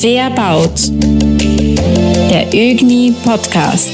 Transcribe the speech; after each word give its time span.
Verbaut. 0.00 0.88
Der 2.30 2.48
ÖGNI 2.54 3.14
Podcast. 3.22 3.90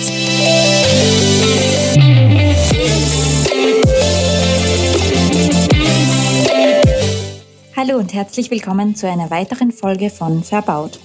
Hallo 7.76 7.98
und 7.98 8.14
herzlich 8.14 8.52
willkommen 8.52 8.94
zu 8.94 9.10
einer 9.10 9.28
weiteren 9.32 9.72
Folge 9.72 10.10
von 10.10 10.44
Verbaut. 10.44 11.00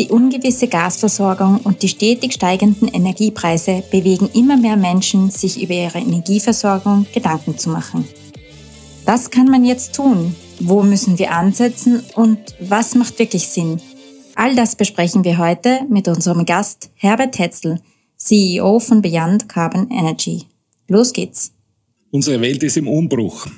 Die 0.00 0.08
ungewisse 0.08 0.66
Gasversorgung 0.66 1.60
und 1.62 1.84
die 1.84 1.88
stetig 1.88 2.32
steigenden 2.32 2.88
Energiepreise 2.88 3.84
bewegen 3.92 4.28
immer 4.34 4.56
mehr 4.56 4.76
Menschen, 4.76 5.30
sich 5.30 5.62
über 5.62 5.74
ihre 5.74 5.98
Energieversorgung 5.98 7.06
Gedanken 7.14 7.56
zu 7.56 7.70
machen. 7.70 8.08
Was 9.12 9.28
kann 9.28 9.46
man 9.46 9.64
jetzt 9.64 9.96
tun? 9.96 10.36
Wo 10.60 10.84
müssen 10.84 11.18
wir 11.18 11.32
ansetzen 11.32 12.00
und 12.14 12.38
was 12.60 12.94
macht 12.94 13.18
wirklich 13.18 13.48
Sinn? 13.48 13.80
All 14.36 14.54
das 14.54 14.76
besprechen 14.76 15.24
wir 15.24 15.36
heute 15.36 15.80
mit 15.90 16.06
unserem 16.06 16.46
Gast 16.46 16.92
Herbert 16.94 17.36
Hetzel, 17.40 17.80
CEO 18.16 18.78
von 18.78 19.02
Beyond 19.02 19.48
Carbon 19.48 19.90
Energy. 19.90 20.44
Los 20.86 21.12
geht's. 21.12 21.50
Unsere 22.12 22.40
Welt 22.40 22.62
ist 22.62 22.76
im 22.76 22.86
Umbruch. 22.86 23.48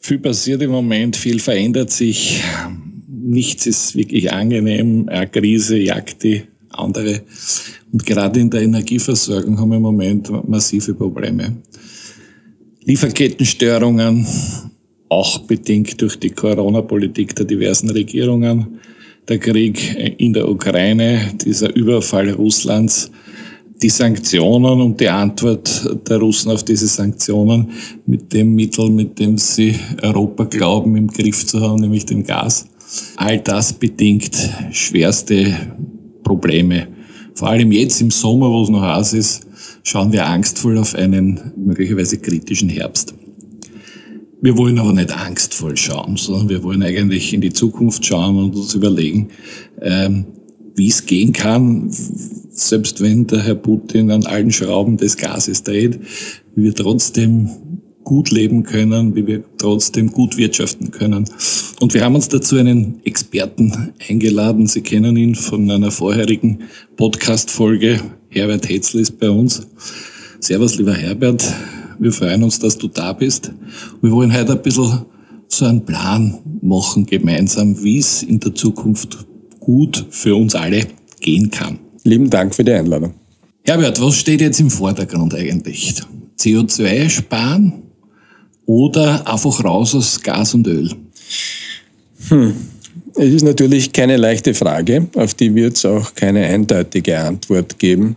Viel 0.00 0.18
passiert 0.18 0.60
im 0.60 0.72
Moment, 0.72 1.14
viel 1.14 1.38
verändert 1.38 1.92
sich. 1.92 2.42
Nichts 3.06 3.64
ist 3.64 3.94
wirklich 3.94 4.32
angenehm. 4.32 5.08
Eine 5.08 5.28
Krise 5.28 5.78
jagt 5.78 6.24
die 6.24 6.42
andere. 6.70 7.22
Und 7.92 8.04
gerade 8.04 8.40
in 8.40 8.50
der 8.50 8.62
Energieversorgung 8.62 9.56
haben 9.56 9.68
wir 9.68 9.76
im 9.76 9.82
Moment 9.82 10.48
massive 10.48 10.94
Probleme. 10.94 11.58
Lieferkettenstörungen, 12.88 14.26
auch 15.10 15.40
bedingt 15.40 16.00
durch 16.00 16.18
die 16.18 16.30
Corona-Politik 16.30 17.36
der 17.36 17.44
diversen 17.44 17.90
Regierungen, 17.90 18.78
der 19.28 19.38
Krieg 19.38 20.16
in 20.16 20.32
der 20.32 20.48
Ukraine, 20.48 21.34
dieser 21.44 21.76
Überfall 21.76 22.30
Russlands, 22.30 23.10
die 23.82 23.90
Sanktionen 23.90 24.80
und 24.80 24.98
die 24.98 25.08
Antwort 25.10 25.86
der 26.08 26.16
Russen 26.16 26.50
auf 26.50 26.62
diese 26.62 26.88
Sanktionen 26.88 27.68
mit 28.06 28.32
dem 28.32 28.54
Mittel, 28.54 28.88
mit 28.88 29.18
dem 29.18 29.36
sie 29.36 29.74
Europa 30.00 30.44
glauben, 30.44 30.96
im 30.96 31.08
Griff 31.08 31.44
zu 31.44 31.60
haben, 31.60 31.82
nämlich 31.82 32.06
dem 32.06 32.24
Gas. 32.24 32.68
All 33.16 33.38
das 33.38 33.74
bedingt 33.74 34.34
schwerste 34.70 35.54
Probleme. 36.24 36.88
Vor 37.34 37.48
allem 37.50 37.70
jetzt 37.70 38.00
im 38.00 38.10
Sommer, 38.10 38.48
wo 38.48 38.62
es 38.62 38.70
noch 38.70 38.80
heiß 38.80 39.12
ist, 39.12 39.47
schauen 39.82 40.12
wir 40.12 40.26
angstvoll 40.26 40.78
auf 40.78 40.94
einen 40.94 41.52
möglicherweise 41.56 42.18
kritischen 42.18 42.68
Herbst. 42.68 43.14
Wir 44.40 44.56
wollen 44.56 44.78
aber 44.78 44.92
nicht 44.92 45.10
angstvoll 45.10 45.76
schauen, 45.76 46.16
sondern 46.16 46.48
wir 46.48 46.62
wollen 46.62 46.82
eigentlich 46.82 47.34
in 47.34 47.40
die 47.40 47.52
Zukunft 47.52 48.06
schauen 48.06 48.36
und 48.36 48.54
uns 48.54 48.74
überlegen, 48.74 49.28
ähm, 49.80 50.26
wie 50.76 50.88
es 50.88 51.06
gehen 51.06 51.32
kann, 51.32 51.88
selbst 51.90 53.00
wenn 53.00 53.26
der 53.26 53.42
Herr 53.42 53.56
Putin 53.56 54.12
an 54.12 54.26
allen 54.26 54.52
Schrauben 54.52 54.96
des 54.96 55.16
Gases 55.16 55.64
dreht, 55.64 55.98
wie 56.54 56.62
wir 56.62 56.74
trotzdem 56.74 57.50
gut 58.08 58.30
leben 58.30 58.62
können, 58.62 59.14
wie 59.14 59.26
wir 59.26 59.44
trotzdem 59.58 60.10
gut 60.10 60.38
wirtschaften 60.38 60.90
können. 60.90 61.28
Und 61.78 61.92
wir 61.92 62.02
haben 62.02 62.14
uns 62.14 62.28
dazu 62.28 62.56
einen 62.56 63.02
Experten 63.04 63.92
eingeladen. 64.08 64.66
Sie 64.66 64.80
kennen 64.80 65.14
ihn 65.18 65.34
von 65.34 65.70
einer 65.70 65.90
vorherigen 65.90 66.60
Podcast-Folge. 66.96 68.00
Herbert 68.30 68.66
Hetzel 68.66 69.02
ist 69.02 69.20
bei 69.20 69.28
uns. 69.28 69.66
Servus, 70.40 70.78
lieber 70.78 70.94
Herbert. 70.94 71.52
Wir 71.98 72.10
freuen 72.10 72.44
uns, 72.44 72.58
dass 72.58 72.78
du 72.78 72.88
da 72.88 73.12
bist. 73.12 73.52
Wir 74.00 74.10
wollen 74.10 74.32
heute 74.32 74.52
ein 74.52 74.62
bisschen 74.62 75.04
so 75.48 75.66
einen 75.66 75.84
Plan 75.84 76.38
machen 76.62 77.04
gemeinsam, 77.04 77.82
wie 77.82 77.98
es 77.98 78.22
in 78.22 78.40
der 78.40 78.54
Zukunft 78.54 79.18
gut 79.60 80.06
für 80.08 80.34
uns 80.34 80.54
alle 80.54 80.86
gehen 81.20 81.50
kann. 81.50 81.78
Lieben 82.04 82.30
Dank 82.30 82.54
für 82.54 82.64
die 82.64 82.72
Einladung. 82.72 83.12
Herbert, 83.64 84.00
was 84.00 84.16
steht 84.16 84.40
jetzt 84.40 84.60
im 84.60 84.70
Vordergrund 84.70 85.34
eigentlich? 85.34 85.96
CO2 86.38 87.10
sparen 87.10 87.82
oder 88.68 89.26
einfach 89.26 89.64
raus 89.64 89.94
aus 89.94 90.20
Gas 90.22 90.54
und 90.54 90.66
Öl? 90.66 90.90
Hm. 92.28 92.54
Es 93.16 93.34
ist 93.34 93.42
natürlich 93.42 93.92
keine 93.92 94.16
leichte 94.16 94.54
Frage, 94.54 95.08
auf 95.16 95.34
die 95.34 95.52
wird 95.52 95.76
es 95.76 95.84
auch 95.84 96.14
keine 96.14 96.46
eindeutige 96.46 97.18
Antwort 97.18 97.76
geben. 97.78 98.14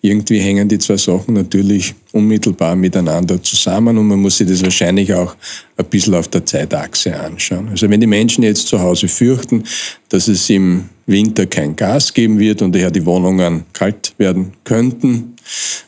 Irgendwie 0.00 0.38
hängen 0.38 0.68
die 0.68 0.78
zwei 0.78 0.96
Sachen 0.96 1.34
natürlich 1.34 1.94
unmittelbar 2.12 2.76
miteinander 2.76 3.42
zusammen 3.42 3.98
und 3.98 4.06
man 4.06 4.20
muss 4.20 4.36
sich 4.36 4.46
das 4.46 4.62
wahrscheinlich 4.62 5.12
auch 5.12 5.34
ein 5.76 5.86
bisschen 5.86 6.14
auf 6.14 6.28
der 6.28 6.46
Zeitachse 6.46 7.18
anschauen. 7.18 7.70
Also 7.70 7.90
wenn 7.90 8.00
die 8.00 8.06
Menschen 8.06 8.44
jetzt 8.44 8.68
zu 8.68 8.78
Hause 8.78 9.08
fürchten, 9.08 9.64
dass 10.10 10.28
es 10.28 10.48
im 10.50 10.84
Winter 11.06 11.46
kein 11.46 11.74
Gas 11.74 12.12
geben 12.12 12.38
wird 12.38 12.62
und 12.62 12.72
daher 12.72 12.92
die 12.92 13.04
Wohnungen 13.04 13.64
kalt 13.72 14.12
werden 14.18 14.52
könnten, 14.62 15.34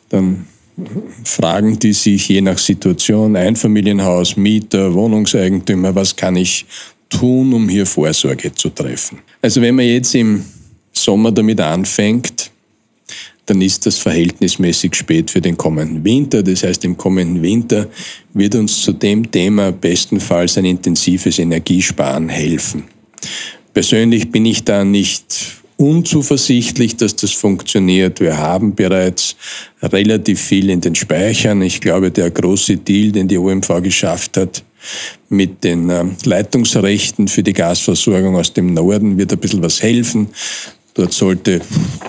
dann 0.09 0.47
fragen 1.25 1.79
die 1.79 1.93
sich 1.93 2.29
je 2.29 2.41
nach 2.41 2.59
Situation, 2.59 3.37
Einfamilienhaus, 3.37 4.37
Mieter, 4.37 4.93
Wohnungseigentümer, 4.93 5.95
was 5.95 6.15
kann 6.15 6.37
ich 6.37 6.67
tun, 7.09 7.53
um 7.53 7.69
hier 7.69 7.87
Vorsorge 7.87 8.55
zu 8.55 8.69
treffen. 8.71 9.19
Also 9.41 9.61
wenn 9.61 9.75
man 9.75 9.87
jetzt 9.87 10.15
im 10.15 10.45
Sommer 10.93 11.33
damit 11.33 11.61
anfängt, 11.61 12.51
dann 13.47 13.63
ist 13.63 13.87
das 13.87 13.99
verhältnismäßig 13.99 14.95
spät 14.95 15.31
für 15.31 15.41
den 15.41 15.57
kommenden 15.57 16.05
Winter. 16.05 16.43
Das 16.43 16.65
heißt, 16.65 16.85
im 16.85 16.97
kommenden 16.97 17.43
Winter 17.43 17.87
wird 18.35 18.57
uns 18.57 18.83
zu 18.83 18.93
dem 18.93 19.31
Thema 19.31 19.71
bestenfalls 19.71 20.59
ein 20.59 20.65
intensives 20.65 21.39
Energiesparen 21.39 22.29
helfen. 22.29 22.85
Persönlich 23.73 24.31
bin 24.33 24.47
ich 24.47 24.65
da 24.65 24.85
nicht 24.85 25.63
unzuversichtlich, 25.77 26.97
dass 26.97 27.17
das 27.17 27.33
funktioniert. 27.33 28.21
Wir 28.21 28.39
haben 28.39 28.75
bereits 28.75 29.37
relativ 29.83 30.41
viel 30.41 30.71
in 30.71 30.81
den 30.81 30.95
Speichern. 30.95 31.61
Ich 31.63 31.81
glaube, 31.81 32.11
der 32.11 32.31
große 32.31 32.79
Deal, 32.79 33.13
den 33.13 33.29
die 33.29 33.39
OMV 33.39 33.83
geschafft 33.83 34.37
hat, 34.37 34.63
mit 35.29 35.65
den 35.65 35.91
äh, 35.91 36.05
Leitungsrechten 36.25 37.29
für 37.29 37.43
die 37.43 37.53
Gasversorgung 37.53 38.37
aus 38.37 38.53
dem 38.53 38.73
Norden 38.73 39.19
wird 39.19 39.33
ein 39.33 39.39
bisschen 39.39 39.63
was 39.63 39.83
helfen. 39.83 40.29
Dort 40.95 41.13
sollte 41.13 41.61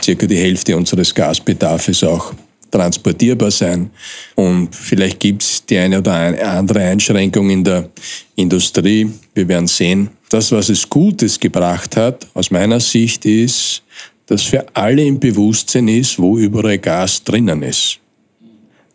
circa 0.02 0.28
die 0.28 0.38
Hälfte 0.38 0.78
unseres 0.78 1.14
Gasbedarfs 1.14 2.04
auch 2.04 2.34
transportierbar 2.72 3.52
sein. 3.52 3.90
Und 4.36 4.76
vielleicht 4.76 5.20
gibt 5.20 5.44
es 5.44 5.66
die 5.66 5.78
eine 5.78 6.00
oder 6.00 6.14
andere 6.14 6.82
Einschränkung 6.82 7.50
in 7.50 7.64
der 7.64 7.90
Industrie. 8.36 9.10
Wir 9.34 9.48
werden 9.48 9.68
sehen. 9.68 10.10
Das, 10.30 10.52
was 10.52 10.70
es 10.70 10.90
Gutes 10.90 11.40
gebracht 11.40 11.96
hat, 11.96 12.28
aus 12.34 12.52
meiner 12.52 12.80
Sicht, 12.80 13.26
ist, 13.26 13.84
dass 14.26 14.44
für 14.44 14.66
alle 14.76 15.04
im 15.04 15.20
Bewusstsein 15.20 15.88
ist, 15.88 16.20
wo 16.20 16.38
überall 16.38 16.78
Gas 16.78 17.24
drinnen 17.24 17.64
ist. 17.64 18.00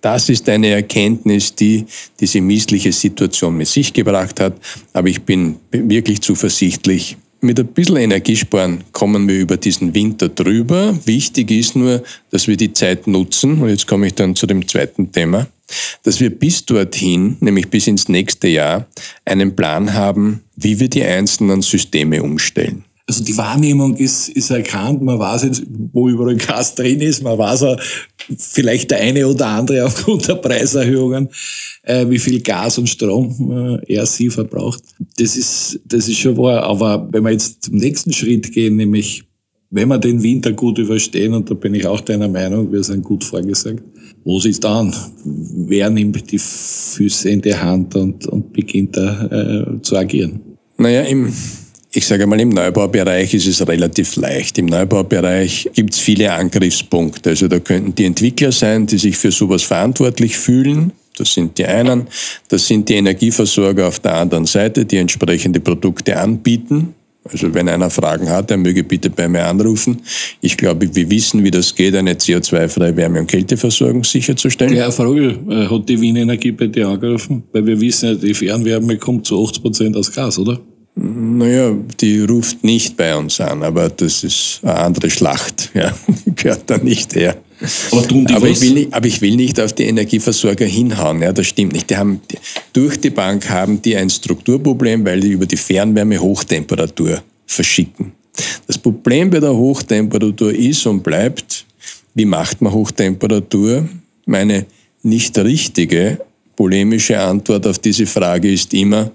Das 0.03 0.29
ist 0.29 0.49
eine 0.49 0.69
Erkenntnis, 0.69 1.55
die 1.55 1.87
diese 2.19 2.41
missliche 2.41 2.93
Situation 2.93 3.57
mit 3.57 3.69
sich 3.69 3.93
gebracht 3.93 4.41
hat. 4.41 4.55
Aber 4.93 5.09
ich 5.09 5.23
bin 5.23 5.57
wirklich 5.71 6.21
zuversichtlich. 6.21 7.17
Mit 7.45 7.59
ein 7.59 7.67
bisschen 7.67 7.97
Energiesparen 7.97 8.85
kommen 8.93 9.27
wir 9.27 9.37
über 9.37 9.57
diesen 9.57 9.97
Winter 9.97 10.29
drüber. 10.29 10.97
Wichtig 11.07 11.51
ist 11.51 11.75
nur, 11.75 12.05
dass 12.31 12.47
wir 12.47 12.57
die 12.57 12.73
Zeit 12.73 13.09
nutzen. 13.09 13.61
Und 13.61 13.69
jetzt 13.69 13.89
komme 13.89 14.07
ich 14.07 14.15
dann 14.15 14.37
zu 14.37 14.47
dem 14.47 14.69
zweiten 14.69 15.11
Thema. 15.11 15.49
Dass 16.05 16.21
wir 16.21 16.31
bis 16.31 16.65
dorthin, 16.67 17.39
nämlich 17.41 17.69
bis 17.69 17.89
ins 17.89 18.09
nächste 18.09 18.47
Jahr, 18.47 18.87
einen 19.25 19.57
Plan 19.57 19.93
haben, 19.93 20.45
wie 20.55 20.79
wir 20.79 20.89
die 20.89 21.03
einzelnen 21.03 21.63
Systeme 21.63 22.23
umstellen. 22.23 22.85
Also 23.13 23.25
die 23.25 23.37
Wahrnehmung 23.37 23.95
ist, 23.99 24.31
ist 24.31 24.49
erkannt, 24.49 25.03
man 25.03 25.19
weiß 25.19 25.43
jetzt, 25.43 25.65
wo 25.93 26.09
überall 26.09 26.35
Gas 26.35 26.75
drin 26.75 26.99
ist, 27.03 27.23
man 27.23 27.37
weiß 27.37 27.65
auch 27.65 27.77
vielleicht 28.39 28.91
der 28.91 29.01
eine 29.01 29.29
oder 29.29 29.49
andere 29.49 29.85
aufgrund 29.85 30.27
der 30.29 30.37
Preiserhöhungen, 30.37 31.29
äh, 31.83 32.09
wie 32.09 32.19
viel 32.19 32.41
Gas 32.41 32.79
und 32.79 32.89
Strom 32.89 33.81
äh, 33.87 33.93
er 33.97 34.07
sie 34.07 34.31
verbraucht. 34.31 34.83
Das 35.19 35.37
ist, 35.37 35.79
das 35.85 36.09
ist 36.09 36.21
schon 36.21 36.39
wahr. 36.39 36.63
Aber 36.63 37.07
wenn 37.13 37.23
wir 37.25 37.33
jetzt 37.33 37.65
zum 37.65 37.75
nächsten 37.75 38.15
Schritt 38.15 38.51
gehen, 38.51 38.77
nämlich 38.77 39.25
wenn 39.69 39.89
wir 39.89 39.99
den 39.99 40.23
Winter 40.23 40.53
gut 40.53 40.79
überstehen, 40.79 41.35
und 41.35 41.51
da 41.51 41.53
bin 41.53 41.75
ich 41.75 41.87
auch 41.87 42.01
deiner 42.01 42.29
Meinung, 42.29 42.73
wir 42.73 42.83
sind 42.83 43.05
gut 43.05 43.25
vorgesagt, 43.25 43.83
was 44.25 44.47
ist 44.47 44.65
dann? 44.65 44.97
Wer 45.23 45.91
nimmt 45.91 46.33
die 46.33 46.39
Füße 46.39 47.29
in 47.29 47.43
die 47.43 47.55
Hand 47.55 47.95
und, 47.95 48.27
und 48.27 48.55
beginnt 48.55 48.97
da 48.97 49.27
äh, 49.27 49.83
zu 49.83 49.99
agieren? 49.99 50.41
Naja, 50.79 51.03
im 51.03 51.31
ich 51.95 52.07
sage 52.07 52.27
mal, 52.27 52.41
im 52.41 52.49
Neubaubereich 52.49 53.35
ist 53.35 53.47
es 53.47 53.67
relativ 53.67 54.17
leicht. 54.17 54.57
Im 54.59 54.67
Neubaubereich 54.67 55.71
gibt 55.75 55.93
es 55.93 56.01
viele 56.01 56.33
Angriffspunkte. 56.33 57.31
Also 57.31 57.49
da 57.49 57.59
könnten 57.59 57.95
die 57.95 58.07
Entwickler 58.07 58.51
sein, 58.51 58.87
die 58.87 58.99
sich 58.99 59.17
für 59.17 59.31
sowas 59.31 59.63
verantwortlich 59.63 60.37
fühlen. 60.39 60.93
Das 61.19 61.35
sind 61.35 61.59
die 61.59 61.67
einen. 61.67 62.07
Das 62.49 62.67
sind 62.67 62.89
die 62.89 62.95
Energieversorger 62.95 63.89
auf 63.89 64.01
der 64.01 64.15
anderen 64.15 64.47
Seite, 64.47 64.87
die 64.87 64.97
entsprechende 64.97 65.61
Produkte 65.61 66.19
anbieten. 66.19 66.95
Also 67.25 67.53
wenn 67.55 67.69
einer 67.69 67.91
Fragen 67.91 68.29
hat, 68.31 68.51
der 68.51 68.57
möge 68.57 68.83
bitte 68.83 69.11
bei 69.11 69.29
mir 69.29 69.45
anrufen. 69.45 70.01
Ich 70.41 70.57
glaube, 70.57 70.93
wir 70.93 71.11
wissen, 71.11 71.45
wie 71.45 71.51
das 71.51 71.75
geht, 71.75 71.95
eine 71.95 72.15
CO2-freie 72.15 72.97
Wärme- 72.97 73.21
und 73.21 73.27
Kälteversorgung 73.29 74.03
sicherzustellen. 74.03 74.75
Ja, 74.75 74.91
Frage, 74.91 75.39
äh, 75.49 75.69
hat 75.69 75.89
die 75.89 76.01
Wien 76.01 76.17
Energie 76.17 76.51
bei 76.51 76.67
dir 76.67 76.89
angerufen? 76.89 77.45
Weil 77.53 77.67
wir 77.67 77.81
wissen 77.81 78.09
ja, 78.09 78.15
die 78.15 78.35
Fernwärme 78.35 78.97
kommt 78.97 79.27
zu 79.27 79.45
80 79.45 79.63
Prozent 79.63 79.97
aus 79.97 80.11
Gas, 80.11 80.39
oder? 80.39 80.59
Naja, 80.95 81.75
die 82.01 82.21
ruft 82.21 82.63
nicht 82.65 82.97
bei 82.97 83.17
uns 83.17 83.41
an, 83.41 83.63
aber 83.63 83.89
das 83.89 84.25
ist 84.25 84.61
eine 84.63 84.75
andere 84.77 85.11
Schlacht. 85.11 85.71
Ja, 85.75 85.95
gehört 86.35 86.65
da 86.67 86.79
nicht 86.79 87.15
her. 87.15 87.37
Aber, 87.91 88.07
tun 88.07 88.27
die 88.27 88.35
aber, 88.35 88.51
was? 88.51 88.61
Ich 88.61 88.69
will 88.69 88.75
nicht, 88.75 88.93
aber 88.93 89.07
ich 89.07 89.21
will 89.21 89.37
nicht 89.37 89.61
auf 89.61 89.73
die 89.73 89.85
Energieversorger 89.85 90.67
hinhauen. 90.67 91.23
Ja, 91.23 91.33
das 91.33 91.47
stimmt 91.47 91.73
nicht. 91.73 91.89
Die 91.89 91.97
haben, 91.97 92.21
durch 92.73 93.01
die 93.01 93.11
Bank 93.11 93.49
haben 93.49 93.81
die 93.81 93.97
ein 93.97 94.11
Strukturproblem, 94.11 95.05
weil 95.05 95.21
die 95.21 95.31
über 95.31 95.47
die 95.47 95.57
Fernwärme 95.57 96.19
Hochtemperatur 96.19 97.23
verschicken. 97.47 98.13
Das 98.67 98.79
Problem 98.79 99.31
bei 99.31 99.41
der 99.41 99.55
Hochtemperatur 99.55 100.53
ist 100.53 100.87
und 100.87 101.03
bleibt, 101.03 101.65
wie 102.15 102.25
macht 102.25 102.61
man 102.61 102.73
Hochtemperatur? 102.73 103.89
Meine 104.27 104.67
nicht 105.03 105.39
richtige 105.39 106.19
polemische 106.57 107.19
Antwort 107.19 107.67
auf 107.67 107.79
diese 107.79 108.07
Frage 108.07 108.53
ist 108.53 108.75
immer, 108.75 109.11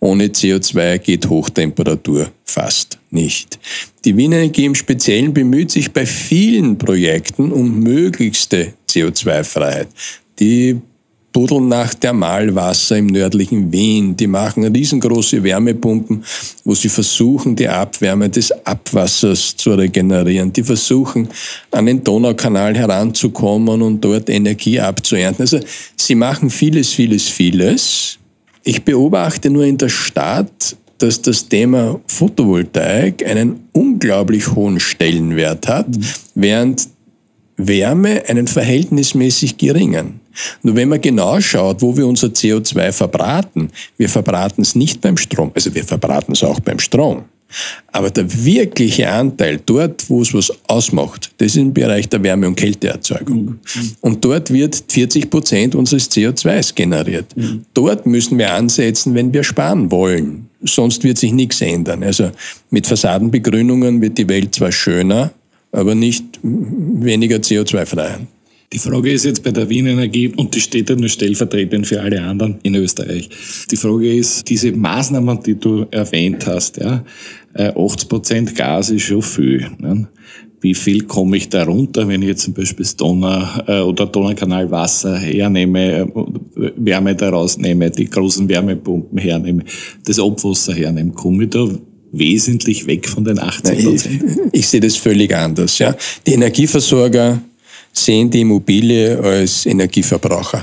ohne 0.00 0.28
CO2 0.28 0.98
geht 0.98 1.28
Hochtemperatur 1.28 2.30
fast 2.44 2.98
nicht. 3.10 3.58
Die 4.04 4.16
Wiener 4.16 4.36
Energie 4.36 4.66
im 4.66 4.74
Speziellen 4.74 5.32
bemüht 5.32 5.70
sich 5.70 5.92
bei 5.92 6.06
vielen 6.06 6.78
Projekten 6.78 7.50
um 7.52 7.80
möglichste 7.80 8.74
CO2-Freiheit. 8.88 9.88
Die 10.38 10.80
buddeln 11.36 11.68
nach 11.68 11.92
Thermalwasser 11.92 12.96
im 12.96 13.08
nördlichen 13.08 13.70
Wien. 13.70 14.16
Die 14.16 14.26
machen 14.26 14.64
riesengroße 14.64 15.42
Wärmepumpen, 15.42 16.24
wo 16.64 16.74
sie 16.74 16.88
versuchen, 16.88 17.54
die 17.54 17.68
Abwärme 17.68 18.30
des 18.30 18.50
Abwassers 18.64 19.54
zu 19.54 19.74
regenerieren. 19.74 20.50
Die 20.50 20.62
versuchen, 20.62 21.28
an 21.72 21.84
den 21.84 22.02
Donaukanal 22.02 22.74
heranzukommen 22.74 23.82
und 23.82 24.02
dort 24.02 24.30
Energie 24.30 24.80
abzuernten. 24.80 25.42
Also 25.42 25.60
sie 25.94 26.14
machen 26.14 26.48
vieles, 26.48 26.94
vieles, 26.94 27.28
vieles. 27.28 28.18
Ich 28.68 28.82
beobachte 28.82 29.48
nur 29.48 29.64
in 29.64 29.78
der 29.78 29.88
Stadt, 29.88 30.76
dass 30.98 31.22
das 31.22 31.48
Thema 31.48 32.00
Photovoltaik 32.08 33.24
einen 33.24 33.68
unglaublich 33.70 34.56
hohen 34.56 34.80
Stellenwert 34.80 35.68
hat, 35.68 35.86
mhm. 35.88 36.04
während 36.34 36.88
Wärme 37.56 38.24
einen 38.26 38.48
verhältnismäßig 38.48 39.56
geringen. 39.56 40.18
Nur 40.64 40.74
wenn 40.74 40.88
man 40.88 41.00
genau 41.00 41.40
schaut, 41.40 41.80
wo 41.80 41.96
wir 41.96 42.08
unser 42.08 42.26
CO2 42.26 42.90
verbraten, 42.90 43.70
wir 43.98 44.08
verbraten 44.08 44.62
es 44.62 44.74
nicht 44.74 45.00
beim 45.00 45.16
Strom, 45.16 45.52
also 45.54 45.72
wir 45.72 45.84
verbraten 45.84 46.32
es 46.32 46.42
auch 46.42 46.58
beim 46.58 46.80
Strom. 46.80 47.24
Aber 47.92 48.10
der 48.10 48.44
wirkliche 48.44 49.08
Anteil 49.08 49.60
dort, 49.64 50.08
wo 50.10 50.22
es 50.22 50.34
was 50.34 50.52
ausmacht, 50.66 51.30
das 51.38 51.48
ist 51.48 51.56
im 51.56 51.72
Bereich 51.72 52.08
der 52.08 52.22
Wärme- 52.22 52.48
und 52.48 52.56
Kälteerzeugung. 52.56 53.44
Mhm. 53.44 53.60
Und 54.00 54.24
dort 54.24 54.52
wird 54.52 54.82
40 54.88 55.30
Prozent 55.30 55.74
unseres 55.74 56.10
CO2s 56.10 56.74
generiert. 56.74 57.36
Mhm. 57.36 57.64
Dort 57.72 58.06
müssen 58.06 58.38
wir 58.38 58.52
ansetzen, 58.52 59.14
wenn 59.14 59.32
wir 59.32 59.44
sparen 59.44 59.90
wollen. 59.90 60.48
Sonst 60.62 61.04
wird 61.04 61.18
sich 61.18 61.32
nichts 61.32 61.60
ändern. 61.60 62.02
Also 62.02 62.30
mit 62.70 62.86
Fassadenbegrünungen 62.86 64.02
wird 64.02 64.18
die 64.18 64.28
Welt 64.28 64.54
zwar 64.54 64.72
schöner, 64.72 65.32
aber 65.72 65.94
nicht 65.94 66.24
weniger 66.42 67.36
CO2-frei. 67.36 68.18
Die 68.72 68.78
Frage 68.78 69.12
ist 69.12 69.24
jetzt 69.24 69.42
bei 69.42 69.52
der 69.52 69.68
Wien 69.68 69.86
Energie, 69.86 70.28
und 70.28 70.54
die 70.54 70.60
steht 70.60 70.90
ja 70.90 70.96
nur 70.96 71.08
stellvertretend 71.08 71.86
für 71.86 72.00
alle 72.00 72.20
anderen 72.22 72.58
in 72.62 72.74
Österreich. 72.74 73.28
Die 73.70 73.76
Frage 73.76 74.12
ist, 74.12 74.48
diese 74.48 74.72
Maßnahmen, 74.72 75.40
die 75.44 75.54
du 75.54 75.86
erwähnt 75.90 76.46
hast, 76.46 76.78
ja, 76.78 77.04
80 77.54 77.76
äh, 77.78 78.08
Prozent 78.08 78.54
Gas 78.54 78.90
ist 78.90 79.02
schon 79.02 79.22
viel. 79.22 79.70
Ne? 79.78 80.08
Wie 80.60 80.74
viel 80.74 81.04
komme 81.04 81.36
ich 81.36 81.48
da 81.48 81.64
runter, 81.64 82.08
wenn 82.08 82.22
ich 82.22 82.28
jetzt 82.28 82.42
zum 82.42 82.54
Beispiel 82.54 82.84
das 82.84 82.96
Donau 82.96 83.42
äh, 83.66 83.80
oder 83.80 84.06
Donaukanal 84.06 84.70
Wasser 84.70 85.16
hernehme, 85.16 86.00
äh, 86.00 86.70
Wärme 86.76 87.14
daraus 87.14 87.56
nehme, 87.58 87.90
die 87.90 88.10
großen 88.10 88.48
Wärmepumpen 88.48 89.18
hernehme, 89.18 89.64
das 90.04 90.18
Abwasser 90.18 90.74
hernehme, 90.74 91.12
komme 91.12 91.44
ich 91.44 91.50
da 91.50 91.68
wesentlich 92.12 92.86
weg 92.86 93.08
von 93.08 93.24
den 93.24 93.38
80 93.38 93.84
Prozent? 93.84 94.20
Ich, 94.52 94.60
ich 94.60 94.68
sehe 94.68 94.80
das 94.80 94.96
völlig 94.96 95.34
anders. 95.34 95.78
Ja. 95.78 95.94
Die 96.26 96.32
Energieversorger 96.32 97.40
sehen 97.98 98.30
die 98.30 98.42
Immobilie 98.42 99.18
als 99.18 99.66
Energieverbraucher. 99.66 100.62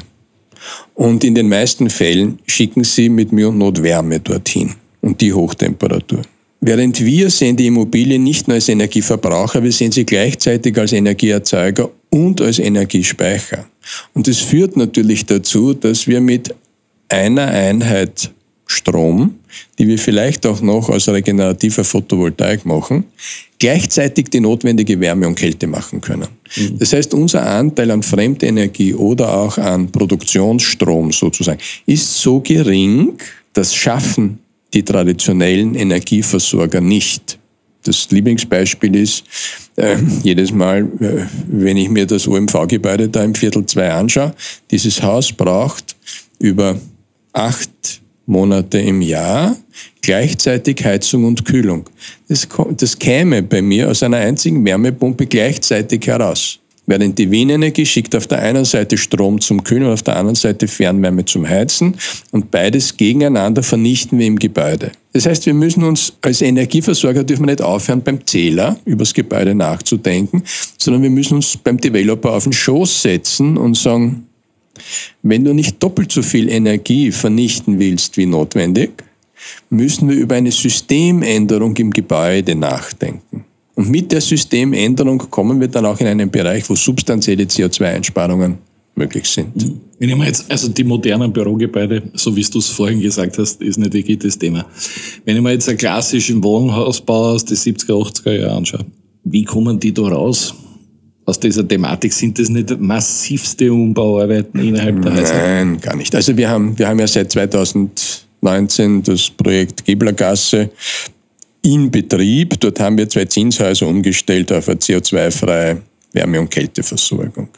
Und 0.96 1.24
in 1.24 1.36
den 1.36 1.50
meisten 1.50 1.90
Fällen 1.90 2.40
schicken 2.48 2.84
sie 2.84 3.10
mit 3.10 3.32
Mühe 3.32 3.50
und 3.50 3.58
Not 3.58 3.82
Wärme 3.82 4.20
dorthin 4.20 4.76
und 5.02 5.20
die 5.20 5.34
Hochtemperatur. 5.34 6.22
Während 6.62 7.04
wir 7.04 7.30
sehen 7.30 7.58
die 7.58 7.68
Immobilie 7.68 8.18
nicht 8.18 8.48
nur 8.48 8.56
als 8.56 8.70
Energieverbraucher, 8.70 9.62
wir 9.62 9.72
sehen 9.74 9.92
sie 9.92 10.06
gleichzeitig 10.06 10.78
als 10.78 10.94
Energieerzeuger 10.94 11.90
und 12.10 12.40
als 12.40 12.60
Energiespeicher. 12.60 13.66
Und 14.14 14.28
das 14.28 14.38
führt 14.38 14.78
natürlich 14.78 15.26
dazu, 15.26 15.74
dass 15.74 16.08
wir 16.08 16.22
mit 16.22 16.56
einer 17.10 17.48
Einheit 17.48 18.32
Strom, 18.74 19.36
die 19.78 19.88
wir 19.88 19.98
vielleicht 19.98 20.46
auch 20.46 20.62
noch 20.62 20.90
aus 20.90 21.08
regenerativer 21.08 21.84
Photovoltaik 21.84 22.66
machen, 22.66 23.06
gleichzeitig 23.60 24.30
die 24.30 24.40
notwendige 24.40 25.00
Wärme 25.00 25.28
und 25.28 25.36
Kälte 25.36 25.68
machen 25.68 26.02
können. 26.02 26.28
Mhm. 26.56 26.80
Das 26.80 26.94
heißt, 26.94 27.14
unser 27.14 27.46
Anteil 27.46 27.92
an 27.92 28.04
Fremdenergie 28.04 28.94
oder 28.94 29.34
auch 29.38 29.58
an 29.58 29.92
Produktionsstrom 29.92 31.12
sozusagen 31.12 31.60
ist 31.86 32.18
so 32.18 32.42
gering, 32.42 33.18
das 33.54 33.74
schaffen 33.74 34.40
die 34.74 34.84
traditionellen 34.84 35.76
Energieversorger 35.76 36.82
nicht. 36.82 37.38
Das 37.84 38.10
Lieblingsbeispiel 38.12 38.96
ist, 38.96 39.24
äh, 39.76 39.98
jedes 40.24 40.52
Mal, 40.52 40.84
äh, 41.00 41.26
wenn 41.48 41.78
ich 41.78 41.90
mir 41.90 42.06
das 42.06 42.28
OMV-Gebäude 42.28 43.10
da 43.10 43.24
im 43.24 43.36
Viertel 43.36 43.66
2 43.66 43.92
anschaue, 43.92 44.34
dieses 44.72 45.02
Haus 45.02 45.32
braucht 45.32 45.96
über 46.40 46.80
acht 47.34 48.02
Monate 48.26 48.80
im 48.80 49.02
Jahr, 49.02 49.56
gleichzeitig 50.02 50.84
Heizung 50.84 51.26
und 51.26 51.46
Kühlung. 51.46 51.90
Das, 52.28 52.48
das 52.78 52.98
käme 52.98 53.44
bei 53.44 53.62
mir 53.62 53.90
aus 53.90 54.04
einer 54.04 54.18
einzigen 54.18 54.64
Wärmepumpe 54.66 55.26
gleichzeitig 55.26 56.08
heraus. 56.08 56.60
Während 56.86 57.18
die 57.18 57.32
Wienenergie 57.32 57.86
schickt 57.86 58.14
auf 58.14 58.28
der 58.28 58.40
einen 58.40 58.66
Seite 58.66 58.98
Strom 58.98 59.40
zum 59.40 59.64
Kühlen 59.64 59.86
und 59.86 59.94
auf 59.94 60.04
der 60.04 60.18
anderen 60.18 60.36
Seite 60.36 60.68
Fernwärme 60.68 61.24
zum 61.24 61.48
Heizen 61.48 61.96
und 62.32 62.52
beides 62.52 62.98
gegeneinander 62.98 63.64
vernichten 63.64 64.20
wir 64.20 64.28
im 64.28 64.38
Gebäude. 64.38 64.92
Das 65.14 65.26
heißt, 65.26 65.46
wir 65.46 65.54
müssen 65.54 65.84
uns 65.84 66.14
als 66.22 66.42
Energieversorger 66.42 67.24
dürfen 67.24 67.44
wir 67.44 67.52
nicht 67.52 67.62
aufhören, 67.62 68.02
beim 68.02 68.26
Zähler 68.28 68.78
übers 68.84 69.14
Gebäude 69.14 69.56
nachzudenken, 69.56 70.44
sondern 70.78 71.04
wir 71.04 71.10
müssen 71.10 71.36
uns 71.36 71.56
beim 71.56 71.78
Developer 71.78 72.34
auf 72.34 72.44
den 72.44 72.54
Schoß 72.54 73.02
setzen 73.02 73.56
und 73.56 73.78
sagen, 73.78 74.28
wenn 75.22 75.44
du 75.44 75.54
nicht 75.54 75.82
doppelt 75.82 76.12
so 76.12 76.22
viel 76.22 76.50
Energie 76.50 77.12
vernichten 77.12 77.80
willst 77.80 78.18
wie 78.18 78.26
notwendig, 78.26 79.04
müssen 79.70 80.10
wir 80.10 80.16
über 80.16 80.36
eine 80.36 80.52
Systemänderung 80.52 81.76
im 81.78 81.92
Gebäude 81.92 82.56
nachdenken. 82.56 83.46
Und 83.76 83.90
mit 83.90 84.12
der 84.12 84.22
Systemänderung 84.22 85.18
kommen 85.18 85.60
wir 85.60 85.68
dann 85.68 85.86
auch 85.86 86.00
in 86.00 86.08
einen 86.08 86.30
Bereich, 86.30 86.70
wo 86.70 86.76
substanzielle 86.76 87.44
CO2-Einsparungen 87.44 88.58
möglich 88.96 89.26
sind. 89.26 89.50
Wenn 89.98 90.10
ich 90.10 90.16
mir 90.16 90.28
jetzt, 90.28 90.50
also 90.52 90.68
die 90.70 90.84
modernen 90.84 91.34
Bürogebäude, 91.34 92.04
so 92.14 92.36
wie 92.36 92.44
du 92.44 92.60
es 92.60 92.70
vorhin 92.70 93.00
gesagt 93.02 93.38
hast, 93.40 93.62
ist 93.62 93.78
nicht 93.78 93.94
wirklich 93.94 94.20
das 94.20 94.38
Thema. 94.38 94.66
Wenn 95.26 95.38
ich 95.38 95.42
mir 95.42 95.52
jetzt 95.52 95.68
einen 95.68 95.78
klassischen 95.78 96.44
Wohnhausbau 96.44 97.32
aus 97.32 97.46
den 97.46 97.58
70er, 97.58 97.94
80er 97.94 98.32
Jahren 98.40 98.58
anschaue, 98.58 98.86
wie 99.24 99.44
kommen 99.44 99.80
die 99.80 99.94
da 99.94 100.04
raus? 100.04 100.54
Aus 101.26 101.40
dieser 101.40 101.68
Thematik? 101.68 102.14
Sind 102.14 102.38
das 102.40 102.50
nicht 102.50 102.80
massivste 102.80 103.72
Umbauarbeiten 103.72 104.60
innerhalb 104.60 105.02
der 105.02 105.14
Häuser? 105.14 105.34
Nein, 105.36 105.80
gar 105.80 105.96
nicht. 105.96 106.14
Also 106.14 106.36
wir 106.36 106.50
haben, 106.50 106.78
wir 106.78 106.88
haben 106.88 107.00
ja 107.00 107.08
seit 107.08 107.32
2019 107.32 109.04
das 109.04 109.30
Projekt 109.30 109.86
Geblergasse 109.86 110.70
in 111.62 111.90
Betrieb. 111.90 112.60
Dort 112.60 112.80
haben 112.80 112.98
wir 112.98 113.08
zwei 113.10 113.26
Zinshäuser 113.26 113.88
umgestellt 113.88 114.52
auf 114.52 114.70
eine 114.70 114.80
CO2-freie 114.80 115.82
Wärme- 116.12 116.40
und 116.40 116.50
Kälteversorgung. 116.50 117.50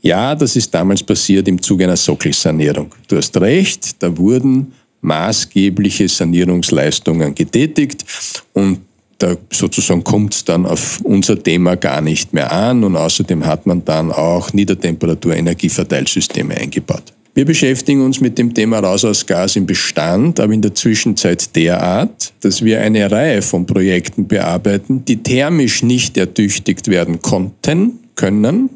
Ja, 0.00 0.34
das 0.34 0.56
ist 0.56 0.74
damals 0.74 1.02
passiert 1.02 1.46
im 1.46 1.60
Zuge 1.62 1.84
einer 1.84 1.96
Sockelsanierung. 1.96 2.92
Du 3.06 3.16
hast 3.16 3.36
recht, 3.40 4.02
da 4.02 4.16
wurden 4.16 4.72
maßgebliche 5.02 6.08
Sanierungsleistungen 6.08 7.34
getätigt 7.34 8.04
und 8.52 8.80
da 9.22 9.36
sozusagen 9.50 10.02
kommt 10.02 10.34
es 10.34 10.44
dann 10.44 10.66
auf 10.66 11.00
unser 11.04 11.40
Thema 11.40 11.76
gar 11.76 12.00
nicht 12.00 12.32
mehr 12.32 12.52
an 12.52 12.82
und 12.82 12.96
außerdem 12.96 13.46
hat 13.46 13.66
man 13.66 13.84
dann 13.84 14.10
auch 14.10 14.52
Niedertemperatur-Energieverteilsysteme 14.52 16.56
eingebaut. 16.56 17.12
Wir 17.34 17.46
beschäftigen 17.46 18.04
uns 18.04 18.20
mit 18.20 18.36
dem 18.36 18.52
Thema 18.52 18.80
Raus 18.80 19.06
aus 19.06 19.24
Gas 19.24 19.56
im 19.56 19.64
Bestand, 19.64 20.38
aber 20.38 20.52
in 20.52 20.60
der 20.60 20.74
Zwischenzeit 20.74 21.56
derart, 21.56 22.34
dass 22.42 22.62
wir 22.62 22.82
eine 22.82 23.10
Reihe 23.10 23.40
von 23.40 23.64
Projekten 23.64 24.26
bearbeiten, 24.26 25.06
die 25.06 25.22
thermisch 25.22 25.82
nicht 25.82 26.18
ertüchtigt 26.18 26.88
werden 26.88 27.22
konnten, 27.22 28.00
können, 28.16 28.68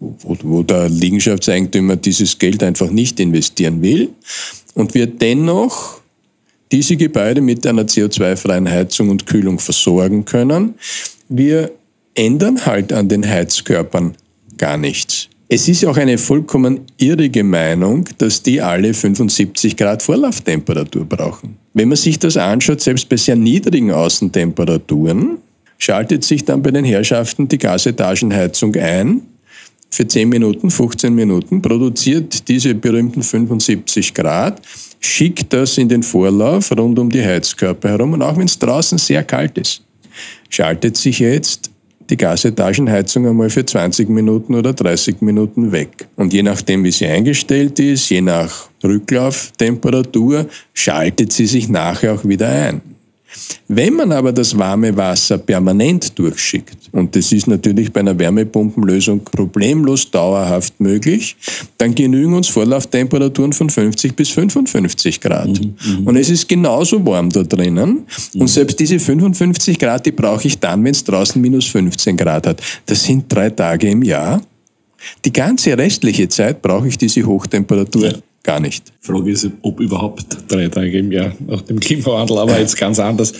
wo, 0.00 0.36
wo 0.42 0.62
der 0.64 0.88
Liegenschaftseigentümer 0.88 1.94
dieses 1.96 2.38
Geld 2.38 2.64
einfach 2.64 2.90
nicht 2.90 3.20
investieren 3.20 3.80
will 3.80 4.08
und 4.74 4.94
wir 4.94 5.06
dennoch 5.06 5.99
diese 6.72 6.96
Gebäude 6.96 7.40
mit 7.40 7.66
einer 7.66 7.82
CO2-freien 7.82 8.68
Heizung 8.68 9.10
und 9.10 9.26
Kühlung 9.26 9.58
versorgen 9.58 10.24
können. 10.24 10.74
Wir 11.28 11.72
ändern 12.14 12.64
halt 12.66 12.92
an 12.92 13.08
den 13.08 13.28
Heizkörpern 13.28 14.14
gar 14.56 14.76
nichts. 14.76 15.28
Es 15.48 15.66
ist 15.66 15.84
auch 15.84 15.96
eine 15.96 16.16
vollkommen 16.16 16.82
irrige 16.96 17.42
Meinung, 17.42 18.08
dass 18.18 18.42
die 18.42 18.60
alle 18.60 18.94
75 18.94 19.76
Grad 19.76 20.00
Vorlauftemperatur 20.00 21.04
brauchen. 21.04 21.56
Wenn 21.74 21.88
man 21.88 21.96
sich 21.96 22.20
das 22.20 22.36
anschaut, 22.36 22.80
selbst 22.80 23.08
bei 23.08 23.16
sehr 23.16 23.34
niedrigen 23.34 23.90
Außentemperaturen, 23.90 25.38
schaltet 25.76 26.22
sich 26.22 26.44
dann 26.44 26.62
bei 26.62 26.70
den 26.70 26.84
Herrschaften 26.84 27.48
die 27.48 27.58
Gasetagenheizung 27.58 28.76
ein. 28.76 29.22
Für 29.92 30.06
10 30.06 30.28
Minuten, 30.28 30.70
15 30.70 31.12
Minuten 31.14 31.60
produziert 31.60 32.48
diese 32.48 32.74
berühmten 32.74 33.22
75 33.22 34.14
Grad, 34.14 34.62
schickt 35.00 35.52
das 35.52 35.78
in 35.78 35.88
den 35.88 36.02
Vorlauf 36.02 36.70
rund 36.70 36.98
um 36.98 37.10
die 37.10 37.24
Heizkörper 37.24 37.88
herum 37.88 38.12
und 38.12 38.22
auch 38.22 38.36
wenn 38.36 38.46
es 38.46 38.58
draußen 38.58 38.98
sehr 38.98 39.24
kalt 39.24 39.58
ist, 39.58 39.82
schaltet 40.48 40.96
sich 40.96 41.18
jetzt 41.18 41.70
die 42.10 42.16
Gasetagenheizung 42.16 43.26
einmal 43.26 43.50
für 43.50 43.64
20 43.64 44.08
Minuten 44.08 44.54
oder 44.54 44.72
30 44.72 45.20
Minuten 45.20 45.72
weg. 45.72 46.08
Und 46.16 46.32
je 46.32 46.42
nachdem, 46.42 46.84
wie 46.84 46.90
sie 46.90 47.06
eingestellt 47.06 47.78
ist, 47.78 48.10
je 48.10 48.20
nach 48.20 48.68
Rücklauftemperatur, 48.82 50.46
schaltet 50.74 51.32
sie 51.32 51.46
sich 51.46 51.68
nachher 51.68 52.14
auch 52.14 52.24
wieder 52.24 52.48
ein. 52.48 52.80
Wenn 53.68 53.94
man 53.94 54.10
aber 54.10 54.32
das 54.32 54.56
warme 54.58 54.96
Wasser 54.96 55.38
permanent 55.38 56.18
durchschickt, 56.18 56.76
und 56.92 57.14
das 57.14 57.30
ist 57.30 57.46
natürlich 57.46 57.92
bei 57.92 58.00
einer 58.00 58.18
Wärmepumpenlösung 58.18 59.22
problemlos 59.24 60.10
dauerhaft 60.10 60.80
möglich, 60.80 61.36
dann 61.78 61.94
genügen 61.94 62.34
uns 62.34 62.48
Vorlauftemperaturen 62.48 63.52
von 63.52 63.70
50 63.70 64.16
bis 64.16 64.30
55 64.30 65.20
Grad. 65.20 65.48
Mhm, 65.48 65.74
mhm, 66.00 66.06
und 66.06 66.16
es 66.16 66.30
ist 66.30 66.48
genauso 66.48 67.04
warm 67.06 67.30
da 67.30 67.44
drinnen. 67.44 68.06
Mhm. 68.34 68.40
Und 68.40 68.48
selbst 68.48 68.80
diese 68.80 68.98
55 68.98 69.78
Grad, 69.78 70.04
die 70.06 70.12
brauche 70.12 70.48
ich 70.48 70.58
dann, 70.58 70.82
wenn 70.82 70.92
es 70.92 71.04
draußen 71.04 71.40
minus 71.40 71.66
15 71.66 72.16
Grad 72.16 72.48
hat. 72.48 72.60
Das 72.86 73.04
sind 73.04 73.32
drei 73.32 73.50
Tage 73.50 73.88
im 73.88 74.02
Jahr. 74.02 74.42
Die 75.24 75.32
ganze 75.32 75.78
restliche 75.78 76.28
Zeit 76.28 76.60
brauche 76.60 76.88
ich 76.88 76.98
diese 76.98 77.24
Hochtemperatur. 77.24 78.06
Ja 78.06 78.18
gar 78.42 78.60
nicht. 78.60 78.92
Die 79.02 79.06
Frage 79.06 79.30
ist, 79.30 79.48
ob 79.62 79.80
überhaupt 79.80 80.24
drei 80.48 80.68
Tage 80.68 80.98
im 80.98 81.12
Jahr 81.12 81.32
nach 81.46 81.62
dem 81.62 81.78
Klimawandel, 81.78 82.38
aber 82.38 82.58
jetzt 82.58 82.76
ganz 82.76 82.98
anders. 82.98 83.32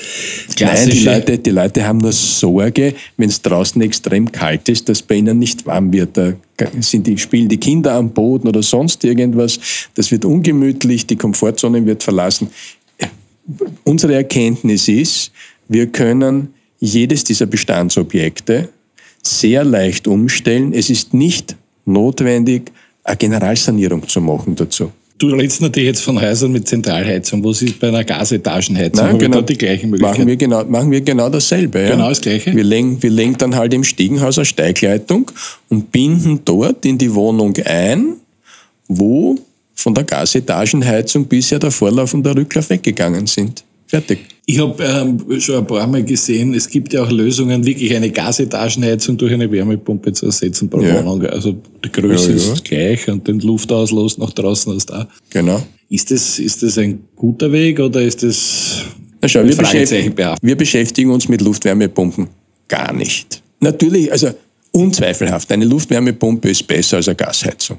Nein, 0.59 0.90
die 0.90 1.04
Leute, 1.04 1.38
die 1.38 1.50
Leute 1.50 1.87
haben 1.87 1.99
nur 1.99 2.12
Sorge, 2.12 2.95
wenn 3.16 3.28
es 3.28 3.40
draußen 3.40 3.80
extrem 3.83 4.30
kalt 4.30 4.69
ist, 4.69 4.88
dass 4.88 5.02
bei 5.02 5.16
ihnen 5.16 5.38
nicht 5.38 5.64
warm 5.66 5.92
wird. 5.92 6.16
Da 6.16 6.35
sind 6.80 7.07
die, 7.07 7.16
spielen 7.16 7.49
die 7.49 7.59
Kinder 7.59 7.95
am 7.95 8.11
Boden 8.11 8.49
oder 8.49 8.62
sonst 8.62 9.02
irgendwas. 9.04 9.59
Das 9.95 10.11
wird 10.11 10.25
ungemütlich, 10.25 11.07
die 11.07 11.16
Komfortzone 11.16 11.85
wird 11.87 12.02
verlassen. 12.02 12.49
Unsere 13.85 14.14
Erkenntnis 14.14 14.87
ist, 14.87 15.33
wir 15.69 15.87
können 15.87 16.54
jedes 16.78 17.25
dieser 17.25 17.47
Bestandsobjekte 17.47 18.69
sehr 19.23 19.64
leicht 19.64 20.07
umstellen. 20.07 20.73
Es 20.73 20.90
ist 20.90 21.14
nicht 21.14 21.57
notwendig, 21.85 22.71
eine 23.11 23.17
Generalsanierung 23.17 24.07
zu 24.09 24.21
machen 24.21 24.57
dazu. 24.57 24.93
Du 25.19 25.29
redest 25.29 25.61
natürlich 25.61 25.88
jetzt 25.88 26.00
von 26.00 26.19
Häusern 26.19 26.50
mit 26.50 26.67
Zentralheizung. 26.67 27.45
Was 27.45 27.61
ist 27.61 27.79
bei 27.79 27.88
einer 27.88 28.05
Gasetagenheizung? 28.05 29.07
Nein, 29.07 29.19
genau, 29.19 29.43
die 29.43 29.59
gleichen 29.59 29.90
Möglichkeiten? 29.90 30.19
Machen 30.19 30.26
wir 30.26 30.37
genau, 30.37 30.64
machen 30.64 30.90
wir 30.90 31.02
genau 31.02 31.29
dasselbe. 31.29 31.88
Genau 31.90 32.09
das 32.09 32.23
Gleiche? 32.23 32.57
Wir 32.57 32.64
legen, 32.64 33.02
wir 33.02 33.11
legen 33.11 33.37
dann 33.37 33.55
halt 33.55 33.75
im 33.75 33.85
Stiegenhaus 33.85 34.38
eine 34.38 34.47
Steigleitung 34.47 35.31
und 35.69 35.93
binden 35.93 36.40
dort 36.47 36.87
in 36.87 36.97
die 36.97 37.14
Wohnung 37.14 37.55
ein, 37.67 38.14
wo 38.88 39.37
von 39.75 39.95
der 39.95 40.05
Gasetagenheizung 40.05 41.26
bisher 41.26 41.59
der 41.59 41.71
Vorlauf 41.71 42.14
und 42.14 42.25
der 42.25 42.35
Rücklauf 42.35 42.71
weggegangen 42.71 43.26
sind. 43.26 43.62
Fertig. 43.87 44.21
Ich 44.50 44.59
habe 44.59 44.83
ähm, 44.83 45.40
schon 45.40 45.59
ein 45.59 45.66
paar 45.66 45.87
Mal 45.87 46.02
gesehen, 46.02 46.54
es 46.54 46.69
gibt 46.69 46.92
ja 46.92 47.04
auch 47.04 47.11
Lösungen, 47.12 47.64
wirklich 47.64 47.95
eine 47.95 48.11
Gasetagenheizung 48.11 49.16
durch 49.16 49.33
eine 49.33 49.49
Wärmepumpe 49.49 50.12
zu 50.12 50.26
ersetzen 50.26 50.69
pro 50.69 50.80
ja. 50.80 50.99
Wohnung. 50.99 51.25
Also 51.26 51.54
die 51.85 51.92
Größe 51.92 52.33
ja, 52.33 52.37
ja. 52.37 52.52
ist 52.54 52.64
gleich 52.64 53.09
und 53.09 53.28
den 53.28 53.38
Luftauslass 53.38 54.19
nach 54.19 54.33
draußen 54.33 54.75
hast 54.75 54.87
da. 54.87 55.07
Genau. 55.30 55.62
Ist 55.88 56.11
das, 56.11 56.40
ist 56.40 56.64
das 56.64 56.78
ein 56.78 56.99
guter 57.14 57.52
Weg 57.52 57.78
oder 57.78 58.02
ist 58.02 58.25
das 58.25 58.87
Na 59.23 59.28
schau, 59.28 59.45
wir, 59.45 59.54
beschäftigen, 59.54 60.16
wir 60.42 60.57
beschäftigen 60.57 61.12
uns 61.12 61.28
mit 61.28 61.42
Luftwärmepumpen 61.42 62.26
gar 62.66 62.92
nicht. 62.92 63.42
Natürlich, 63.61 64.11
also 64.11 64.30
unzweifelhaft, 64.73 65.52
eine 65.52 65.64
Luftwärmepumpe 65.64 66.50
ist 66.50 66.66
besser 66.66 66.97
als 66.97 67.07
eine 67.07 67.14
Gasheizung. 67.14 67.78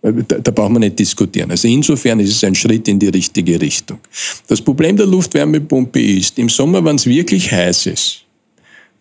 Da, 0.00 0.12
da 0.12 0.50
braucht 0.52 0.70
man 0.70 0.80
nicht 0.80 0.98
diskutieren. 0.98 1.50
Also 1.50 1.66
insofern 1.66 2.20
ist 2.20 2.30
es 2.30 2.44
ein 2.44 2.54
Schritt 2.54 2.86
in 2.86 2.98
die 2.98 3.08
richtige 3.08 3.60
Richtung. 3.60 3.98
Das 4.46 4.62
Problem 4.62 4.96
der 4.96 5.06
Luftwärmepumpe 5.06 6.00
ist, 6.00 6.38
im 6.38 6.48
Sommer, 6.48 6.84
wenn 6.84 6.96
es 6.96 7.06
wirklich 7.06 7.50
heiß 7.50 7.86
ist, 7.86 8.24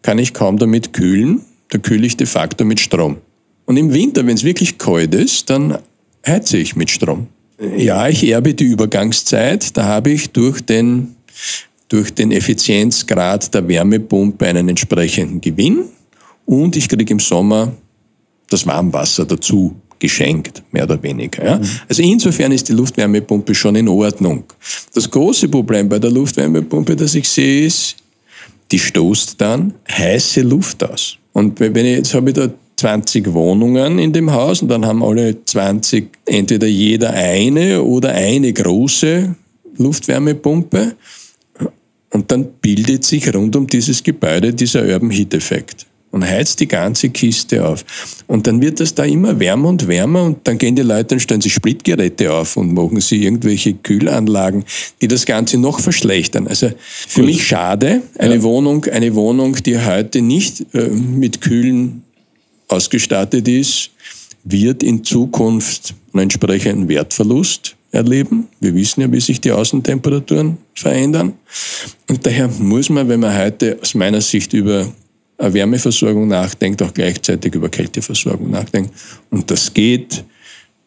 kann 0.01 0.17
ich 0.17 0.33
kaum 0.33 0.57
damit 0.57 0.93
kühlen. 0.93 1.41
Da 1.69 1.77
kühle 1.77 2.07
ich 2.07 2.17
de 2.17 2.25
facto 2.25 2.65
mit 2.65 2.79
Strom. 2.79 3.17
Und 3.65 3.77
im 3.77 3.93
Winter, 3.93 4.25
wenn 4.25 4.35
es 4.35 4.43
wirklich 4.43 4.77
kalt 4.77 5.13
ist, 5.13 5.49
dann 5.49 5.77
heize 6.25 6.57
ich 6.57 6.75
mit 6.75 6.89
Strom. 6.89 7.27
Ja, 7.75 8.07
ich 8.07 8.23
erbe 8.27 8.53
die 8.53 8.65
Übergangszeit. 8.65 9.75
Da 9.75 9.83
habe 9.83 10.11
ich 10.11 10.29
durch 10.29 10.61
den, 10.61 11.15
durch 11.89 12.13
den 12.13 12.31
Effizienzgrad 12.31 13.53
der 13.53 13.67
Wärmepumpe 13.67 14.45
einen 14.47 14.69
entsprechenden 14.69 15.41
Gewinn. 15.41 15.85
Und 16.45 16.75
ich 16.75 16.87
kriege 16.87 17.11
im 17.11 17.19
Sommer 17.19 17.73
das 18.49 18.65
Warmwasser 18.65 19.25
dazu 19.25 19.75
geschenkt, 19.99 20.63
mehr 20.71 20.83
oder 20.83 21.01
weniger. 21.01 21.45
Ja? 21.45 21.61
Also 21.87 22.01
insofern 22.01 22.51
ist 22.51 22.69
die 22.69 22.73
Luftwärmepumpe 22.73 23.53
schon 23.55 23.75
in 23.75 23.87
Ordnung. 23.87 24.43
Das 24.93 25.09
große 25.09 25.47
Problem 25.47 25.89
bei 25.89 25.99
der 25.99 26.11
Luftwärmepumpe, 26.11 26.95
das 26.95 27.15
ich 27.15 27.27
sehe, 27.27 27.65
ist, 27.65 27.95
die 28.71 28.79
stoßt 28.79 29.39
dann 29.39 29.73
heiße 29.89 30.41
Luft 30.41 30.83
aus. 30.83 31.17
Und 31.33 31.59
wenn 31.59 31.85
ich, 31.85 31.97
jetzt 31.97 32.13
habe 32.13 32.29
ich 32.29 32.35
da 32.35 32.49
20 32.77 33.33
Wohnungen 33.33 33.97
in 33.97 34.13
dem 34.13 34.31
Haus 34.31 34.61
und 34.61 34.67
dann 34.67 34.85
haben 34.85 35.03
alle 35.03 35.43
20 35.43 36.09
entweder 36.25 36.67
jeder 36.67 37.11
eine 37.11 37.81
oder 37.81 38.11
eine 38.11 38.53
große 38.53 39.35
Luftwärmepumpe 39.77 40.95
und 42.11 42.31
dann 42.31 42.45
bildet 42.61 43.03
sich 43.03 43.33
rund 43.33 43.55
um 43.55 43.67
dieses 43.67 44.03
Gebäude 44.03 44.53
dieser 44.53 44.85
Urban 44.85 45.09
Heat 45.09 45.33
Effekt 45.33 45.87
und 46.17 46.27
heizt 46.27 46.59
die 46.59 46.67
ganze 46.67 47.09
Kiste 47.09 47.65
auf. 47.65 47.85
Und 48.27 48.47
dann 48.47 48.61
wird 48.61 48.79
das 48.79 48.95
da 48.95 49.03
immer 49.03 49.39
wärmer 49.39 49.69
und 49.69 49.87
wärmer 49.87 50.23
und 50.23 50.47
dann 50.47 50.57
gehen 50.57 50.75
die 50.75 50.81
Leute 50.81 51.15
und 51.15 51.19
stellen 51.19 51.41
sich 51.41 51.53
Splitgeräte 51.53 52.33
auf 52.33 52.57
und 52.57 52.73
machen 52.73 52.99
sie 53.01 53.23
irgendwelche 53.23 53.73
Kühlanlagen, 53.73 54.65
die 55.01 55.07
das 55.07 55.25
Ganze 55.25 55.57
noch 55.57 55.79
verschlechtern. 55.79 56.47
Also 56.47 56.71
für 56.79 57.21
Gut. 57.21 57.29
mich 57.29 57.47
schade, 57.47 58.01
eine 58.17 58.35
ja. 58.35 58.43
Wohnung, 58.43 58.85
eine 58.85 59.13
Wohnung, 59.15 59.55
die 59.63 59.79
heute 59.79 60.21
nicht 60.21 60.65
äh, 60.73 60.89
mit 60.89 61.41
Kühlen 61.41 62.03
ausgestattet 62.67 63.47
ist, 63.47 63.91
wird 64.43 64.83
in 64.83 65.03
Zukunft 65.03 65.93
einen 66.13 66.23
entsprechenden 66.23 66.89
Wertverlust 66.89 67.75
erleben. 67.91 68.47
Wir 68.59 68.73
wissen 68.75 69.01
ja, 69.01 69.11
wie 69.11 69.19
sich 69.19 69.39
die 69.39 69.51
Außentemperaturen 69.51 70.57
verändern. 70.73 71.33
Und 72.09 72.25
daher 72.25 72.47
muss 72.47 72.89
man, 72.89 73.07
wenn 73.07 73.19
man 73.19 73.37
heute 73.37 73.77
aus 73.81 73.93
meiner 73.93 74.21
Sicht 74.21 74.53
über 74.53 74.87
Wärmeversorgung 75.37 76.27
nachdenkt, 76.27 76.81
auch 76.81 76.93
gleichzeitig 76.93 77.53
über 77.55 77.69
Kälteversorgung 77.69 78.49
nachdenkt. 78.49 78.93
Und 79.29 79.49
das 79.49 79.73
geht 79.73 80.23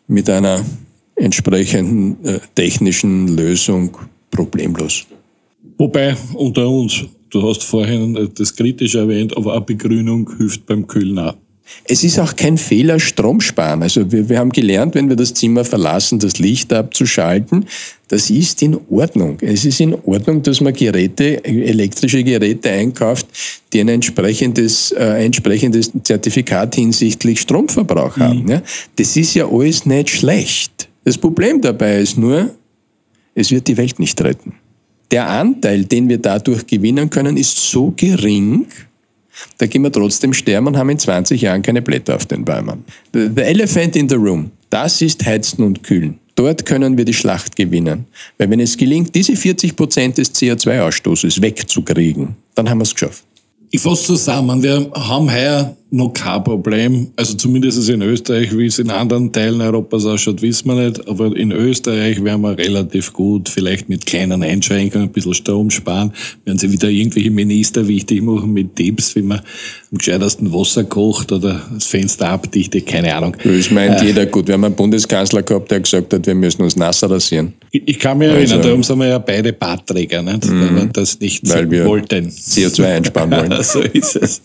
mit 0.07 0.29
einer 0.29 0.65
entsprechenden 1.15 2.25
äh, 2.25 2.41
technischen 2.55 3.37
Lösung 3.37 3.97
problemlos. 4.31 5.07
Wobei 5.79 6.17
unter 6.35 6.69
uns, 6.69 7.05
du 7.31 7.49
hast 7.49 7.63
vorhin 7.63 8.31
das 8.35 8.55
kritisch 8.55 8.95
erwähnt, 8.95 9.37
aber 9.37 9.53
eine 9.53 9.63
Begrünung 9.63 10.31
hilft 10.37 10.67
beim 10.67 10.87
Kühlen 10.87 11.19
auch. 11.19 11.37
Es 11.85 12.05
ist 12.05 12.19
auch 12.19 12.37
kein 12.37 12.59
Fehler, 12.59 13.01
Strom 13.01 13.41
sparen. 13.41 13.83
Also 13.83 14.11
wir, 14.11 14.29
wir 14.29 14.39
haben 14.39 14.51
gelernt, 14.51 14.95
wenn 14.95 15.09
wir 15.09 15.17
das 15.17 15.35
Zimmer 15.35 15.65
verlassen, 15.65 16.19
das 16.19 16.39
Licht 16.39 16.73
abzuschalten. 16.73 17.67
Das 18.09 18.31
ist 18.31 18.63
in 18.63 18.79
Ordnung. 18.91 19.39
Es 19.41 19.65
ist 19.65 19.81
in 19.81 19.95
Ordnung, 20.05 20.43
dass 20.43 20.61
man 20.61 20.73
Geräte, 20.73 21.45
elektrische 21.45 22.25
Geräte 22.25 22.71
einkauft, 22.71 23.27
die 23.73 23.81
ein 23.81 23.89
entsprechendes, 23.89 24.93
äh, 24.93 25.25
entsprechendes 25.25 25.93
Zertifikat 26.03 26.75
hinsichtlich 26.75 27.41
Stromverbrauch 27.41 28.17
mhm. 28.17 28.23
haben. 28.23 28.49
Ja? 28.49 28.63
Das 28.97 29.17
ist 29.17 29.35
ja 29.35 29.47
alles 29.49 29.87
nicht 29.87 30.11
schlecht. 30.11 30.89
Das 31.05 31.19
Problem 31.19 31.61
dabei 31.61 32.01
ist 32.01 32.19
nur, 32.19 32.51
es 33.35 33.51
wird 33.51 33.69
die 33.69 33.77
Welt 33.77 33.99
nicht 33.99 34.21
retten. 34.23 34.55
Der 35.11 35.29
Anteil, 35.29 35.85
den 35.85 36.09
wir 36.09 36.19
dadurch 36.19 36.67
gewinnen 36.67 37.11
können, 37.11 37.37
ist 37.37 37.57
so 37.57 37.93
gering, 37.97 38.67
da 39.59 39.67
gehen 39.67 39.83
wir 39.83 39.93
trotzdem 39.93 40.33
sterben 40.33 40.69
und 40.69 40.77
haben 40.77 40.91
in 40.91 40.99
20 40.99 41.41
Jahren 41.41 41.63
keine 41.63 41.83
Blätter 41.83 42.17
auf 42.17 42.27
den 42.27 42.45
Bäumen. 42.45 42.85
The, 43.13 43.31
the 43.35 43.43
elephant 43.43 43.97
in 43.97 44.09
the 44.09 44.17
room, 44.17 44.51
das 44.71 45.01
ist 45.03 45.25
Heizen 45.25 45.65
und 45.65 45.83
Kühlen. 45.83 46.19
Dort 46.35 46.65
können 46.65 46.97
wir 46.97 47.05
die 47.05 47.13
Schlacht 47.13 47.57
gewinnen. 47.57 48.07
Weil 48.39 48.49
wenn 48.51 48.61
es 48.61 48.77
gelingt, 48.77 49.15
diese 49.15 49.37
40 49.37 49.77
Prozent 49.77 50.19
des 50.19 50.35
CO2-Ausstoßes 50.35 51.43
wegzukriegen, 51.43 52.37
dann 52.55 52.71
haben 52.71 52.79
wir 52.79 52.85
es 52.85 52.95
geschafft. 52.95 53.25
Ich 53.71 53.81
fasse 53.81 54.05
zusammen. 54.05 54.63
Wir 54.63 54.91
haben 54.95 55.31
heuer 55.31 55.77
noch 55.93 56.13
kein 56.13 56.45
Problem. 56.45 57.09
Also 57.17 57.35
zumindest 57.35 57.89
in 57.89 58.03
Österreich, 58.03 58.57
wie 58.57 58.67
es 58.67 58.79
in 58.79 58.91
anderen 58.91 59.33
Teilen 59.33 59.61
Europas 59.61 60.07
ausschaut, 60.07 60.41
wissen 60.41 60.69
wir 60.69 60.75
nicht. 60.77 61.09
Aber 61.09 61.37
in 61.37 61.51
Österreich 61.51 62.23
wären 62.23 62.43
wir 62.43 62.57
relativ 62.57 63.13
gut, 63.13 63.49
vielleicht 63.49 63.89
mit 63.89 64.07
kleinen 64.07 64.43
Einschränkungen, 64.43 65.09
ein 65.09 65.13
bisschen 65.13 65.35
Strom 65.35 65.71
sparen. 65.71 66.13
Werden 66.45 66.59
sie 66.59 66.71
wieder 66.71 66.89
irgendwelche 66.89 67.31
Minister 67.31 67.89
wichtig 67.89 68.23
machen 68.23 68.53
mit 68.53 68.77
Tipps, 68.77 69.17
wie 69.17 69.23
man 69.23 69.41
am 69.91 69.99
gescheitersten 69.99 70.53
Wasser 70.53 70.85
kocht 70.85 71.33
oder 71.33 71.61
das 71.75 71.87
Fenster 71.87 72.29
abdichtet, 72.29 72.87
keine 72.87 73.15
Ahnung. 73.15 73.37
Das 73.43 73.71
meint 73.73 74.01
äh, 74.01 74.07
jeder 74.07 74.27
gut. 74.27 74.47
Wir 74.47 74.55
haben 74.55 74.65
einen 74.65 74.77
Bundeskanzler 74.77 75.43
gehabt, 75.43 75.73
der 75.73 75.81
gesagt 75.81 76.13
hat, 76.13 76.25
wir 76.25 76.35
müssen 76.37 76.63
uns 76.63 76.77
nasser 76.77 77.11
rasieren. 77.11 77.55
Ich, 77.73 77.83
ich 77.87 77.99
kann 77.99 78.19
mich 78.19 78.29
also, 78.29 78.39
erinnern, 78.39 78.63
darum 78.63 78.83
sind 78.85 78.99
wir 78.99 79.09
ja 79.09 79.19
beide 79.19 79.53
Bartträger, 79.53 80.23
nicht? 80.23 80.47
Mhm. 80.47 80.61
weil 80.61 80.77
wir 80.77 80.87
das 80.87 81.19
nicht 81.19 81.49
wollten. 81.49 82.29
CO2 82.29 82.85
einsparen 82.85 83.31
wollen. 83.33 83.57
so 83.63 83.81
ist 83.81 84.15
es. 84.15 84.41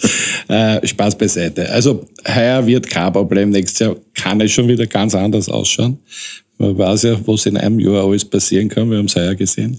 Äh, 0.47 0.85
Spaß 0.85 1.15
beiseite. 1.17 1.34
Also 1.37 2.05
heuer 2.27 2.65
wird 2.65 2.89
kein 2.89 3.13
Problem. 3.13 3.49
Nächstes 3.49 3.79
Jahr 3.79 3.95
kann 4.13 4.41
es 4.41 4.51
schon 4.51 4.67
wieder 4.67 4.87
ganz 4.87 5.15
anders 5.15 5.49
ausschauen. 5.49 5.99
Man 6.57 6.77
weiß 6.77 7.03
ja, 7.03 7.19
was 7.25 7.45
in 7.45 7.57
einem 7.57 7.79
Jahr 7.79 8.03
alles 8.05 8.25
passieren 8.25 8.69
kann. 8.69 8.89
Wir 8.89 8.97
haben 8.97 9.05
es 9.05 9.15
heuer 9.15 9.35
gesehen. 9.35 9.77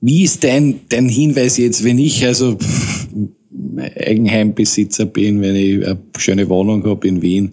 Wie 0.00 0.24
ist 0.24 0.42
dein, 0.44 0.80
dein 0.88 1.08
Hinweis 1.08 1.56
jetzt, 1.58 1.84
wenn 1.84 1.98
ich 1.98 2.24
also 2.26 2.58
Eigenheimbesitzer 3.96 5.06
bin, 5.06 5.40
wenn 5.40 5.56
ich 5.56 5.86
eine 5.86 5.98
schöne 6.18 6.48
Wohnung 6.48 6.84
habe 6.84 7.06
in 7.06 7.22
Wien, 7.22 7.52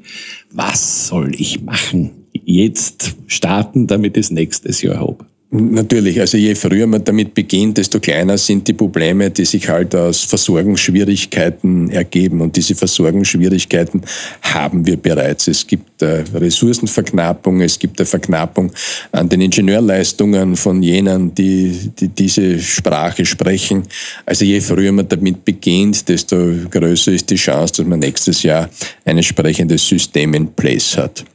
was 0.51 1.08
soll 1.08 1.34
ich 1.36 1.62
machen? 1.62 2.12
Jetzt 2.34 3.15
starten, 3.27 3.88
damit 3.88 4.17
ich 4.17 4.25
es 4.25 4.31
nächstes 4.31 4.81
Jahr 4.81 5.00
habe. 5.00 5.25
Natürlich, 5.51 6.20
also 6.20 6.38
je 6.38 6.53
früher 6.53 6.86
man 6.86 7.03
damit 7.03 7.34
beginnt, 7.34 7.79
desto 7.79 8.00
kleiner 8.00 8.38
sind 8.38 8.68
die 8.68 8.74
Probleme, 8.74 9.32
die 9.32 9.46
sich 9.46 9.68
halt 9.68 9.96
aus 9.96 10.24
Versorgungsschwierigkeiten 10.24 11.89
ergeben. 11.89 12.41
Und 12.41 12.56
diese 12.56 12.75
Versorgungsschwierigkeiten 12.75 14.03
haben 14.44 14.86
wir 14.86 14.98
bereits. 14.98 15.48
Es 15.48 15.65
gibt 15.65 16.03
äh, 16.03 16.24
Ressourcenverknappung, 16.36 17.62
es 17.62 17.79
gibt 17.79 18.00
eine 18.00 18.06
Verknappung 18.06 18.72
an 19.12 19.27
den 19.27 19.41
Ingenieurleistungen 19.41 20.56
von 20.56 20.84
jenen, 20.84 21.34
die, 21.34 21.89
die 22.00 22.10
diese 22.10 22.60
Sprache 22.60 23.25
sprechen. 23.25 23.88
Also 24.27 24.46
je 24.46 24.62
früher 24.62 24.91
man 24.91 25.10
damit 25.10 25.44
beginnt, 25.46 26.08
desto 26.10 26.38
größer 26.70 27.12
ist 27.12 27.27
die 27.32 27.38
Chance, 27.38 27.74
dass 27.77 27.88
man 27.88 27.98
nächstes 27.98 28.44
Jahr 28.44 28.70
ein 29.03 29.18
entsprechendes 29.18 29.88
System 29.88 30.36
in 30.36 30.53
place 30.53 30.96
hat. 30.96 31.25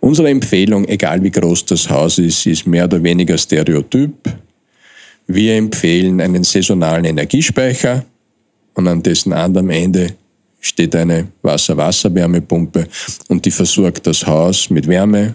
Unsere 0.00 0.28
Empfehlung, 0.28 0.86
egal 0.86 1.22
wie 1.22 1.30
groß 1.30 1.64
das 1.66 1.88
Haus 1.88 2.18
ist, 2.18 2.46
ist 2.46 2.66
mehr 2.66 2.84
oder 2.84 3.02
weniger 3.02 3.38
Stereotyp. 3.38 4.14
Wir 5.26 5.56
empfehlen 5.56 6.20
einen 6.20 6.44
saisonalen 6.44 7.04
Energiespeicher 7.04 8.04
und 8.74 8.88
an 8.88 9.02
dessen 9.02 9.32
anderem 9.32 9.70
Ende 9.70 10.14
steht 10.60 10.94
eine 10.96 11.28
Wasser-Wasser-Wärmepumpe 11.42 12.86
und 13.28 13.44
die 13.44 13.50
versorgt 13.50 14.06
das 14.06 14.26
Haus 14.26 14.70
mit 14.70 14.86
Wärme, 14.86 15.34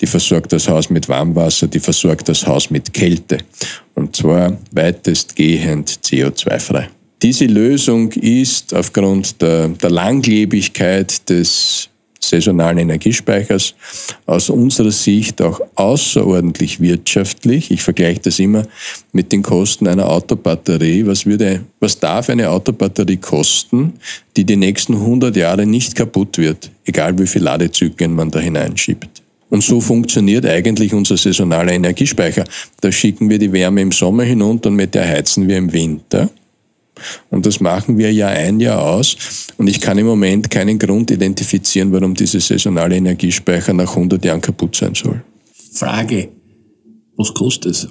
die 0.00 0.06
versorgt 0.06 0.52
das 0.52 0.68
Haus 0.68 0.90
mit 0.90 1.08
Warmwasser, 1.08 1.66
die 1.66 1.80
versorgt 1.80 2.28
das 2.28 2.46
Haus 2.46 2.70
mit 2.70 2.92
Kälte 2.92 3.38
und 3.94 4.14
zwar 4.14 4.56
weitestgehend 4.72 5.90
CO2-frei. 6.04 6.90
Diese 7.22 7.46
Lösung 7.46 8.12
ist 8.12 8.74
aufgrund 8.74 9.40
der, 9.40 9.68
der 9.68 9.90
Langlebigkeit 9.90 11.28
des 11.28 11.88
saisonalen 12.20 12.78
Energiespeichers 12.78 13.74
aus 14.26 14.50
unserer 14.50 14.90
Sicht 14.90 15.40
auch 15.42 15.60
außerordentlich 15.74 16.80
wirtschaftlich. 16.80 17.70
Ich 17.70 17.82
vergleiche 17.82 18.20
das 18.20 18.38
immer 18.38 18.66
mit 19.12 19.32
den 19.32 19.42
Kosten 19.42 19.86
einer 19.86 20.08
Autobatterie. 20.08 21.06
Was 21.06 21.26
würde, 21.26 21.64
was 21.80 21.98
darf 21.98 22.28
eine 22.28 22.50
Autobatterie 22.50 23.18
kosten, 23.18 23.94
die 24.36 24.44
die 24.44 24.56
nächsten 24.56 24.94
100 24.94 25.36
Jahre 25.36 25.66
nicht 25.66 25.94
kaputt 25.94 26.38
wird, 26.38 26.70
egal 26.84 27.18
wie 27.18 27.26
viele 27.26 27.46
Ladezyklen 27.46 28.14
man 28.14 28.30
da 28.30 28.40
hineinschiebt? 28.40 29.22
Und 29.48 29.62
so 29.62 29.80
funktioniert 29.80 30.44
eigentlich 30.44 30.92
unser 30.92 31.16
saisonaler 31.16 31.72
Energiespeicher. 31.72 32.44
Da 32.80 32.90
schicken 32.90 33.30
wir 33.30 33.38
die 33.38 33.52
Wärme 33.52 33.80
im 33.80 33.92
Sommer 33.92 34.24
hinunter 34.24 34.70
und 34.70 34.76
mit 34.76 34.94
der 34.94 35.06
heizen 35.06 35.46
wir 35.46 35.56
im 35.56 35.72
Winter. 35.72 36.28
Und 37.30 37.46
das 37.46 37.60
machen 37.60 37.98
wir 37.98 38.12
Jahr 38.12 38.30
ein, 38.30 38.60
Jahr 38.60 38.82
aus. 38.82 39.16
Und 39.58 39.68
ich 39.68 39.80
kann 39.80 39.98
im 39.98 40.06
Moment 40.06 40.50
keinen 40.50 40.78
Grund 40.78 41.10
identifizieren, 41.10 41.92
warum 41.92 42.14
diese 42.14 42.40
saisonale 42.40 42.96
Energiespeicher 42.96 43.72
nach 43.72 43.90
100 43.90 44.24
Jahren 44.24 44.40
kaputt 44.40 44.76
sein 44.76 44.94
soll. 44.94 45.22
Frage, 45.72 46.28
was 47.16 47.32
kostet 47.34 47.72
es? 47.72 47.88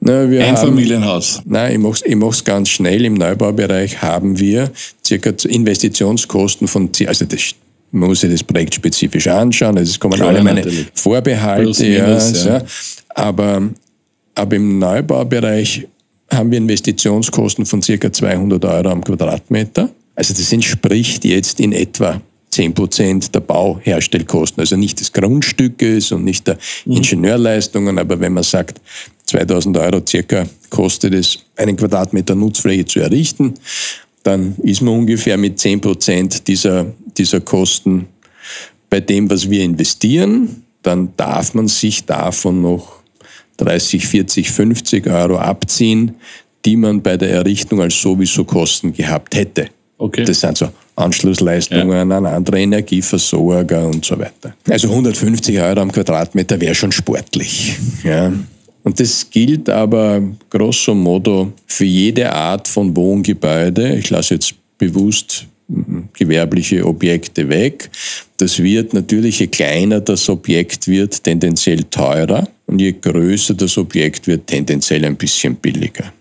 Na, 0.00 0.20
Ein 0.20 0.56
haben, 0.56 0.56
Familienhaus. 0.56 1.40
Nein, 1.46 1.72
ich 1.72 1.78
mache 1.78 1.94
es 1.94 2.02
ich 2.02 2.16
mach's 2.16 2.44
ganz 2.44 2.68
schnell. 2.68 3.06
Im 3.06 3.14
Neubaubereich 3.14 4.02
haben 4.02 4.38
wir 4.38 4.70
circa 5.04 5.30
Investitionskosten 5.48 6.68
von, 6.68 6.90
also 7.06 7.24
das 7.24 7.54
man 7.94 8.08
muss 8.08 8.20
sich 8.20 8.30
das 8.30 8.42
Projekt 8.42 8.74
spezifisch 8.74 9.28
anschauen, 9.28 9.76
es 9.78 9.98
kommen 10.00 10.14
Klar, 10.14 10.30
alle 10.30 10.42
meine 10.42 10.60
natürlich. 10.60 10.88
Vorbehalte. 10.94 11.84
Minus, 11.84 12.44
ja, 12.44 12.58
ja. 12.58 12.64
Aber, 13.10 13.70
aber 14.34 14.56
im 14.56 14.80
Neubaubereich 14.80 15.86
haben 16.34 16.50
wir 16.50 16.58
Investitionskosten 16.58 17.66
von 17.66 17.82
circa 17.82 18.12
200 18.12 18.64
Euro 18.64 18.90
am 18.90 19.02
Quadratmeter. 19.02 19.90
Also 20.14 20.34
das 20.34 20.52
entspricht 20.52 21.24
jetzt 21.24 21.60
in 21.60 21.72
etwa 21.72 22.20
10 22.50 22.74
Prozent 22.74 23.34
der 23.34 23.40
Bauherstellkosten. 23.40 24.60
Also 24.60 24.76
nicht 24.76 25.00
des 25.00 25.12
Grundstückes 25.12 26.12
und 26.12 26.24
nicht 26.24 26.46
der 26.46 26.58
mhm. 26.84 26.96
Ingenieurleistungen, 26.96 27.98
aber 27.98 28.20
wenn 28.20 28.32
man 28.32 28.44
sagt, 28.44 28.80
2000 29.26 29.76
Euro 29.78 30.02
circa 30.06 30.46
kostet 30.70 31.14
es, 31.14 31.38
einen 31.56 31.76
Quadratmeter 31.76 32.34
Nutzfläche 32.34 32.84
zu 32.84 33.00
errichten, 33.00 33.54
dann 34.22 34.54
ist 34.62 34.82
man 34.82 34.94
ungefähr 34.94 35.36
mit 35.36 35.58
10 35.58 35.80
Prozent 35.80 36.46
dieser, 36.46 36.86
dieser 37.16 37.40
Kosten 37.40 38.06
bei 38.88 39.00
dem, 39.00 39.28
was 39.30 39.50
wir 39.50 39.64
investieren. 39.64 40.62
Dann 40.82 41.10
darf 41.16 41.54
man 41.54 41.68
sich 41.68 42.04
davon 42.04 42.62
noch 42.62 42.93
30, 43.56 44.06
40, 44.06 44.50
50 44.50 45.06
Euro 45.06 45.38
abziehen, 45.38 46.16
die 46.64 46.76
man 46.76 47.02
bei 47.02 47.16
der 47.16 47.30
Errichtung 47.30 47.80
als 47.80 48.00
sowieso 48.00 48.44
Kosten 48.44 48.92
gehabt 48.92 49.36
hätte. 49.36 49.68
Okay. 49.98 50.24
Das 50.24 50.40
sind 50.40 50.58
so 50.58 50.68
Anschlussleistungen 50.96 52.10
ja. 52.10 52.16
an 52.16 52.26
andere 52.26 52.60
Energieversorger 52.60 53.86
und 53.86 54.04
so 54.04 54.18
weiter. 54.18 54.54
Also 54.68 54.88
150 54.88 55.58
Euro 55.60 55.80
am 55.80 55.92
Quadratmeter 55.92 56.60
wäre 56.60 56.74
schon 56.74 56.92
sportlich. 56.92 57.76
Ja. 58.02 58.32
Und 58.82 59.00
das 59.00 59.28
gilt 59.30 59.70
aber 59.70 60.22
grosso 60.50 60.94
modo 60.94 61.52
für 61.66 61.86
jede 61.86 62.30
Art 62.32 62.68
von 62.68 62.94
Wohngebäude. 62.94 63.96
Ich 63.96 64.10
lasse 64.10 64.34
jetzt 64.34 64.54
bewusst 64.76 65.46
gewerbliche 66.12 66.86
Objekte 66.86 67.48
weg. 67.48 67.90
Das 68.36 68.62
wird 68.62 68.92
natürlich, 68.92 69.38
je 69.40 69.46
kleiner 69.46 70.00
das 70.00 70.28
Objekt 70.28 70.86
wird, 70.86 71.22
tendenziell 71.24 71.84
teurer 71.84 72.48
und 72.66 72.80
je 72.80 72.92
größer 72.92 73.54
das 73.54 73.78
Objekt 73.78 74.26
wird, 74.26 74.46
tendenziell 74.46 75.04
ein 75.04 75.16
bisschen 75.16 75.56
billiger. 75.56 76.12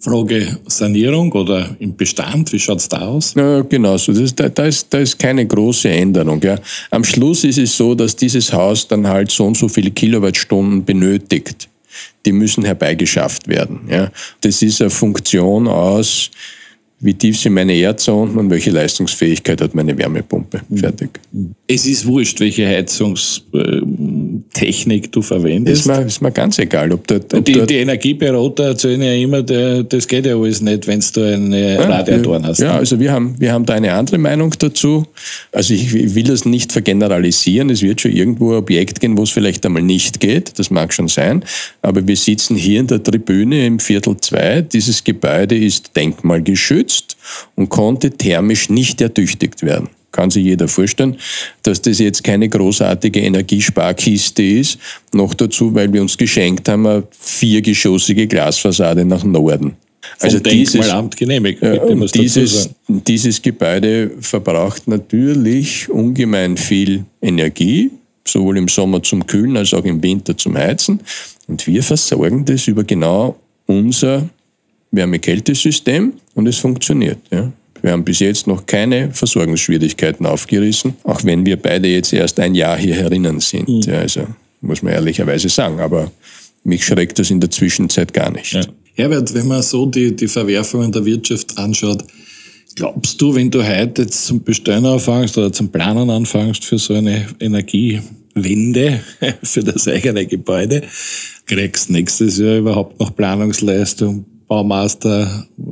Frage 0.00 0.58
Sanierung 0.66 1.32
oder 1.32 1.74
im 1.80 1.96
Bestand, 1.96 2.52
wie 2.52 2.58
schaut 2.60 2.78
es 2.78 2.88
da 2.88 3.00
aus? 3.00 3.34
Ja, 3.34 3.62
genau 3.62 3.96
so. 3.96 4.12
Das, 4.12 4.32
da, 4.32 4.48
da, 4.48 4.66
ist, 4.66 4.86
da 4.94 4.98
ist 4.98 5.18
keine 5.18 5.44
große 5.44 5.88
Änderung. 5.88 6.40
Ja. 6.40 6.56
Am 6.90 7.02
Schluss 7.02 7.42
ist 7.42 7.58
es 7.58 7.76
so, 7.76 7.96
dass 7.96 8.14
dieses 8.14 8.52
Haus 8.52 8.86
dann 8.86 9.08
halt 9.08 9.32
so 9.32 9.46
und 9.46 9.56
so 9.56 9.68
viele 9.68 9.90
Kilowattstunden 9.90 10.84
benötigt. 10.84 11.68
Die 12.24 12.30
müssen 12.30 12.64
herbeigeschafft 12.64 13.48
werden. 13.48 13.80
Ja. 13.90 14.12
Das 14.40 14.62
ist 14.62 14.80
eine 14.80 14.90
Funktion 14.90 15.66
aus, 15.66 16.30
wie 17.00 17.14
tief 17.14 17.38
sind 17.38 17.54
meine 17.54 17.74
Erdsonden 17.74 18.36
und 18.38 18.50
welche 18.50 18.72
Leistungsfähigkeit 18.72 19.60
hat 19.60 19.72
meine 19.72 19.96
Wärmepumpe. 19.96 20.62
Fertig. 20.74 21.10
Es 21.68 21.86
ist 21.86 22.04
wurscht, 22.06 22.40
welche 22.40 22.66
Heizungstechnik 22.66 25.12
du 25.12 25.22
verwendest. 25.22 25.82
Ist 25.82 25.86
mir, 25.86 26.02
ist 26.02 26.20
mir 26.20 26.32
ganz 26.32 26.58
egal. 26.58 26.90
Ob 26.90 27.06
der, 27.06 27.18
ob 27.18 27.44
die, 27.44 27.64
die 27.66 27.76
Energieberater 27.76 28.64
erzählen 28.64 29.00
ja 29.00 29.12
immer, 29.12 29.44
der, 29.44 29.84
das 29.84 30.08
geht 30.08 30.26
ja 30.26 30.34
alles 30.34 30.60
nicht, 30.60 30.88
wenn 30.88 31.00
du 31.14 31.22
eine 31.22 31.74
ja, 31.74 31.82
Radiatoren 31.82 32.44
hast. 32.44 32.58
Ja, 32.58 32.76
also 32.76 32.98
wir 32.98 33.12
haben, 33.12 33.36
wir 33.38 33.52
haben 33.52 33.64
da 33.64 33.74
eine 33.74 33.92
andere 33.92 34.18
Meinung 34.18 34.52
dazu. 34.58 35.06
Also 35.52 35.74
ich 35.74 35.92
will 35.92 36.24
das 36.24 36.46
nicht 36.46 36.72
vergeneralisieren. 36.72 37.70
Es 37.70 37.80
wird 37.80 38.00
schon 38.00 38.10
irgendwo 38.10 38.50
ein 38.50 38.58
Objekt 38.58 38.98
gehen, 38.98 39.16
wo 39.16 39.22
es 39.22 39.30
vielleicht 39.30 39.64
einmal 39.64 39.82
nicht 39.82 40.18
geht. 40.18 40.58
Das 40.58 40.72
mag 40.72 40.92
schon 40.92 41.06
sein. 41.06 41.44
Aber 41.80 42.08
wir 42.08 42.16
sitzen 42.16 42.56
hier 42.56 42.80
in 42.80 42.88
der 42.88 43.00
Tribüne 43.00 43.66
im 43.66 43.78
Viertel 43.78 44.16
2. 44.16 44.62
Dieses 44.62 45.04
Gebäude 45.04 45.56
ist 45.56 45.94
denkmalgeschützt 45.94 46.87
geschützt 46.87 46.87
und 47.56 47.68
konnte 47.68 48.10
thermisch 48.10 48.68
nicht 48.70 49.00
ertüchtigt 49.00 49.62
werden. 49.62 49.88
Kann 50.10 50.30
sich 50.30 50.44
jeder 50.44 50.68
vorstellen, 50.68 51.18
dass 51.62 51.82
das 51.82 51.98
jetzt 51.98 52.24
keine 52.24 52.48
großartige 52.48 53.20
Energiesparkiste 53.20 54.42
ist. 54.42 54.78
Noch 55.12 55.34
dazu, 55.34 55.74
weil 55.74 55.92
wir 55.92 56.00
uns 56.00 56.16
geschenkt 56.16 56.68
haben, 56.68 56.86
eine 56.86 57.02
viergeschossige 57.10 58.26
Glasfassade 58.26 59.04
nach 59.04 59.22
Norden. 59.22 59.76
Also 60.20 60.38
dieses, 60.38 60.90
genehmigt. 61.16 61.62
Äh, 61.62 61.78
dieses, 62.14 62.70
dieses 62.88 63.42
Gebäude 63.42 64.12
verbraucht 64.20 64.88
natürlich 64.88 65.88
ungemein 65.90 66.56
viel 66.56 67.04
Energie, 67.20 67.90
sowohl 68.26 68.58
im 68.58 68.68
Sommer 68.68 69.02
zum 69.02 69.26
Kühlen 69.26 69.56
als 69.56 69.74
auch 69.74 69.84
im 69.84 70.02
Winter 70.02 70.36
zum 70.36 70.56
Heizen. 70.56 71.00
Und 71.46 71.66
wir 71.66 71.82
versorgen 71.82 72.44
das 72.44 72.66
über 72.66 72.84
genau 72.84 73.36
unser 73.66 74.28
Wärme-Kältesystem 74.90 76.14
und 76.34 76.46
es 76.46 76.58
funktioniert. 76.58 77.18
Ja. 77.30 77.52
Wir 77.82 77.92
haben 77.92 78.04
bis 78.04 78.18
jetzt 78.18 78.46
noch 78.46 78.66
keine 78.66 79.12
Versorgungsschwierigkeiten 79.12 80.26
aufgerissen, 80.26 80.94
auch 81.04 81.22
wenn 81.24 81.46
wir 81.46 81.56
beide 81.56 81.88
jetzt 81.88 82.12
erst 82.12 82.40
ein 82.40 82.54
Jahr 82.54 82.76
hier 82.76 82.94
herinnen 82.94 83.40
sind. 83.40 83.68
Mhm. 83.68 83.82
Ja, 83.82 84.00
also 84.00 84.26
muss 84.60 84.82
man 84.82 84.92
ehrlicherweise 84.92 85.48
sagen. 85.48 85.80
Aber 85.80 86.10
mich 86.64 86.84
schreckt 86.84 87.18
das 87.18 87.30
in 87.30 87.40
der 87.40 87.50
Zwischenzeit 87.50 88.12
gar 88.12 88.30
nicht. 88.30 88.52
Ja. 88.52 88.62
Herbert, 88.94 89.32
wenn 89.32 89.46
man 89.46 89.62
so 89.62 89.86
die, 89.86 90.14
die 90.14 90.26
Verwerfungen 90.26 90.90
der 90.90 91.04
Wirtschaft 91.04 91.56
anschaut, 91.56 92.04
glaubst 92.74 93.20
du, 93.20 93.34
wenn 93.34 93.50
du 93.50 93.64
heute 93.64 94.02
jetzt 94.02 94.26
zum 94.26 94.42
Bestellen 94.42 94.84
anfängst 94.84 95.38
oder 95.38 95.52
zum 95.52 95.70
Planen 95.70 96.10
anfängst 96.10 96.64
für 96.64 96.78
so 96.78 96.94
eine 96.94 97.26
Energiewende 97.38 99.00
für 99.44 99.62
das 99.62 99.86
eigene 99.86 100.26
Gebäude, 100.26 100.82
kriegst 101.46 101.90
nächstes 101.90 102.38
Jahr 102.38 102.56
überhaupt 102.56 102.98
noch 102.98 103.14
Planungsleistung, 103.14 104.24
Baumaster, 104.48 105.46
äh, 105.58 105.62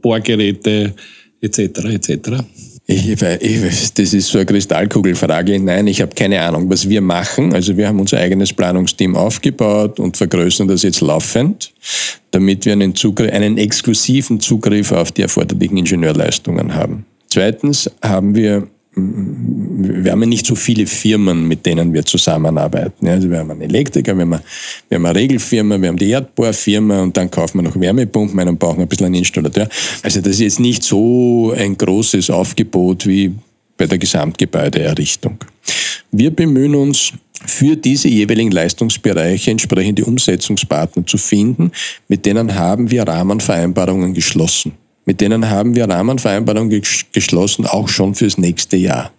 Bohrgeräte 0.00 0.94
etc. 1.40 1.58
etc.? 1.58 2.30
Ich, 2.86 3.08
ich, 3.08 3.94
das 3.94 4.12
ist 4.12 4.28
so 4.28 4.38
eine 4.38 4.46
Kristallkugelfrage. 4.46 5.58
Nein, 5.58 5.86
ich 5.86 6.02
habe 6.02 6.14
keine 6.14 6.42
Ahnung, 6.42 6.68
was 6.68 6.86
wir 6.86 7.00
machen. 7.00 7.54
Also 7.54 7.78
wir 7.78 7.88
haben 7.88 7.98
unser 7.98 8.18
eigenes 8.18 8.52
Planungsteam 8.52 9.16
aufgebaut 9.16 9.98
und 9.98 10.18
vergrößern 10.18 10.68
das 10.68 10.82
jetzt 10.82 11.00
laufend, 11.00 11.72
damit 12.30 12.66
wir 12.66 12.74
einen, 12.74 12.94
Zugriff, 12.94 13.32
einen 13.32 13.56
exklusiven 13.56 14.38
Zugriff 14.38 14.92
auf 14.92 15.12
die 15.12 15.22
erforderlichen 15.22 15.78
Ingenieurleistungen 15.78 16.74
haben. 16.74 17.06
Zweitens 17.30 17.90
haben 18.02 18.34
wir 18.34 18.68
wir 18.96 20.12
haben 20.12 20.22
ja 20.22 20.28
nicht 20.28 20.46
so 20.46 20.54
viele 20.54 20.86
Firmen, 20.86 21.48
mit 21.48 21.66
denen 21.66 21.92
wir 21.92 22.04
zusammenarbeiten. 22.04 23.08
Also 23.08 23.28
wir 23.28 23.38
haben 23.38 23.50
einen 23.50 23.62
Elektriker, 23.62 24.14
wir 24.14 24.22
haben 24.22 24.34
eine, 24.34 24.42
wir 24.88 24.96
haben 24.96 25.06
eine 25.06 25.18
Regelfirma, 25.18 25.80
wir 25.80 25.88
haben 25.88 25.96
die 25.96 26.10
Erdbohrfirma 26.10 27.02
und 27.02 27.16
dann 27.16 27.30
kaufen 27.30 27.58
wir 27.58 27.62
noch 27.62 27.78
Wärmepumpen 27.78 28.48
und 28.48 28.58
brauchen 28.58 28.80
ein 28.80 28.88
bisschen 28.88 29.06
einen 29.06 29.16
Installateur. 29.16 29.68
Also 30.02 30.20
das 30.20 30.34
ist 30.34 30.40
jetzt 30.40 30.60
nicht 30.60 30.84
so 30.84 31.52
ein 31.56 31.76
großes 31.76 32.30
Aufgebot 32.30 33.06
wie 33.06 33.34
bei 33.76 33.86
der 33.86 33.98
Gesamtgebäudeerrichtung. 33.98 35.38
Wir 36.12 36.30
bemühen 36.30 36.76
uns, 36.76 37.12
für 37.46 37.76
diese 37.76 38.08
jeweiligen 38.08 38.50
Leistungsbereiche 38.50 39.50
entsprechende 39.50 40.04
Umsetzungspartner 40.04 41.04
zu 41.04 41.18
finden. 41.18 41.72
Mit 42.08 42.24
denen 42.24 42.54
haben 42.54 42.90
wir 42.90 43.02
Rahmenvereinbarungen 43.02 44.14
geschlossen. 44.14 44.72
Mit 45.04 45.20
denen 45.20 45.50
haben 45.50 45.74
wir 45.74 45.88
Rahmenvereinbarungen 45.88 46.82
geschlossen, 47.12 47.66
auch 47.66 47.88
schon 47.88 48.14
fürs 48.14 48.38
nächste 48.38 48.76
Jahr. 48.76 49.12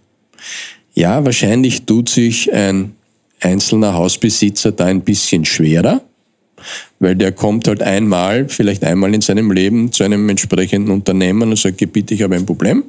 Ja, 0.94 1.24
wahrscheinlich 1.26 1.84
tut 1.84 2.10
sich 2.10 2.52
ein 2.54 2.96
einzelner 3.42 3.94
Hausbesitzer 3.94 4.72
da 4.72 4.86
ein 4.86 5.02
bisschen 5.02 5.46
schwerer, 5.46 6.02
weil 7.00 7.16
der 7.16 7.32
kommt 7.32 7.68
halt 7.68 7.84
einmal, 7.84 8.50
vielleicht 8.50 8.84
einmal 8.84 9.14
in 9.14 9.22
seinem 9.22 9.52
Leben 9.52 9.92
zu 9.92 10.04
einem 10.04 10.28
entsprechenden 10.30 10.92
Unternehmen 10.92 11.50
und 11.50 11.58
sagt, 11.58 11.78
bitte, 11.92 12.14
ich 12.14 12.22
habe 12.24 12.36
ein 12.36 12.46
Problem. 12.46 12.84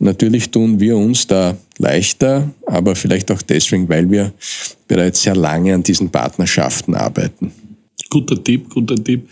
Natürlich 0.00 0.50
tun 0.50 0.78
wir 0.78 0.96
uns 0.96 1.26
da 1.26 1.56
leichter, 1.78 2.50
aber 2.66 2.94
vielleicht 2.94 3.32
auch 3.32 3.42
deswegen, 3.42 3.88
weil 3.88 4.10
wir 4.10 4.32
bereits 4.86 5.22
sehr 5.22 5.34
lange 5.34 5.74
an 5.74 5.82
diesen 5.82 6.10
Partnerschaften 6.10 6.94
arbeiten. 6.94 7.52
Guter 8.10 8.42
Tipp, 8.42 8.70
guter 8.70 8.94
Tipp. 8.94 9.28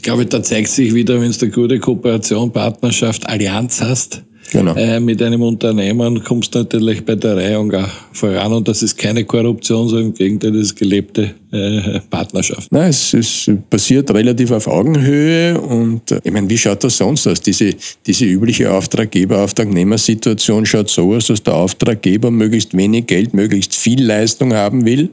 Ich 0.00 0.04
glaube, 0.04 0.24
da 0.24 0.42
zeigt 0.42 0.68
sich 0.68 0.94
wieder, 0.94 1.20
wenn 1.20 1.30
du 1.30 1.38
eine 1.42 1.50
gute 1.50 1.78
Kooperation, 1.78 2.50
Partnerschaft, 2.50 3.28
Allianz 3.28 3.82
hast, 3.82 4.22
genau. 4.50 4.74
äh, 4.74 4.98
mit 4.98 5.20
einem 5.20 5.42
Unternehmen, 5.42 6.24
kommst 6.24 6.54
du 6.54 6.60
natürlich 6.60 7.04
bei 7.04 7.16
der 7.16 7.36
Reihung 7.36 7.70
auch 7.74 7.86
voran 8.10 8.50
und 8.54 8.66
das 8.66 8.82
ist 8.82 8.96
keine 8.96 9.26
Korruption, 9.26 9.90
sondern 9.90 10.06
im 10.06 10.14
Gegenteil, 10.14 10.52
das 10.52 10.62
ist 10.62 10.76
gelebte 10.76 11.34
äh, 11.52 12.00
Partnerschaft. 12.08 12.72
Nein, 12.72 12.88
es, 12.88 13.12
es 13.12 13.50
passiert 13.68 14.10
relativ 14.10 14.52
auf 14.52 14.68
Augenhöhe 14.68 15.60
und 15.60 16.10
äh, 16.12 16.20
ich 16.24 16.32
meine, 16.32 16.48
wie 16.48 16.56
schaut 16.56 16.82
das 16.82 16.96
sonst 16.96 17.26
aus? 17.26 17.42
Diese, 17.42 17.74
diese 18.06 18.24
übliche 18.24 18.72
Auftraggeber-Auftragnehmer-Situation 18.72 20.64
schaut 20.64 20.88
so 20.88 21.12
aus, 21.12 21.26
dass 21.26 21.42
der 21.42 21.56
Auftraggeber 21.56 22.30
möglichst 22.30 22.74
wenig 22.74 23.06
Geld, 23.06 23.34
möglichst 23.34 23.76
viel 23.76 24.02
Leistung 24.02 24.54
haben 24.54 24.86
will, 24.86 25.10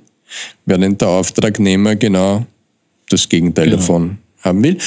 während 0.65 1.01
der 1.01 1.09
Auftragnehmer 1.09 1.97
genau 1.97 2.45
das 3.09 3.27
Gegenteil 3.27 3.65
genau. 3.65 3.77
davon 3.79 4.17
haben 4.47 4.63
will. 4.63 4.77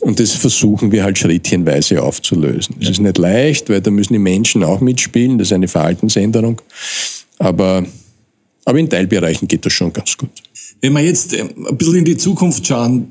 Und 0.00 0.20
das 0.20 0.32
versuchen 0.32 0.92
wir 0.92 1.04
halt 1.04 1.18
schrittchenweise 1.18 2.02
aufzulösen. 2.02 2.76
Es 2.80 2.90
ist 2.90 3.00
nicht 3.00 3.16
leicht, 3.16 3.70
weil 3.70 3.80
da 3.80 3.90
müssen 3.90 4.12
die 4.12 4.18
Menschen 4.18 4.62
auch 4.62 4.80
mitspielen, 4.80 5.38
das 5.38 5.48
ist 5.48 5.52
eine 5.52 5.68
Verhaltensänderung. 5.68 6.60
Aber, 7.38 7.84
aber 8.64 8.78
in 8.78 8.90
Teilbereichen 8.90 9.48
geht 9.48 9.64
das 9.64 9.72
schon 9.72 9.92
ganz 9.92 10.18
gut. 10.18 10.30
Wenn 10.80 10.92
wir 10.92 11.00
jetzt 11.00 11.32
äh, 11.32 11.40
ein 11.40 11.78
bisschen 11.78 11.96
in 11.96 12.04
die 12.04 12.18
Zukunft 12.18 12.66
schauen, 12.66 13.08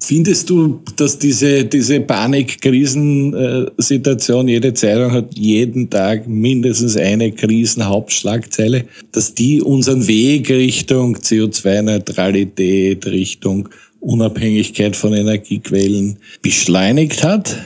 findest 0.00 0.48
du, 0.48 0.80
dass 0.96 1.18
diese, 1.18 1.64
diese 1.64 2.00
Panik-Krisensituation, 2.00 4.48
jede 4.48 4.72
Zeitung 4.74 5.12
hat 5.12 5.36
jeden 5.36 5.90
Tag 5.90 6.28
mindestens 6.28 6.96
eine 6.96 7.32
Krisenhauptschlagzeile, 7.32 8.84
dass 9.12 9.34
die 9.34 9.60
unseren 9.60 10.06
Weg 10.06 10.48
Richtung 10.50 11.16
CO2-Neutralität, 11.16 13.04
Richtung 13.06 13.68
Unabhängigkeit 14.04 14.96
von 14.96 15.14
Energiequellen 15.14 16.18
beschleunigt 16.42 17.24
hat? 17.24 17.56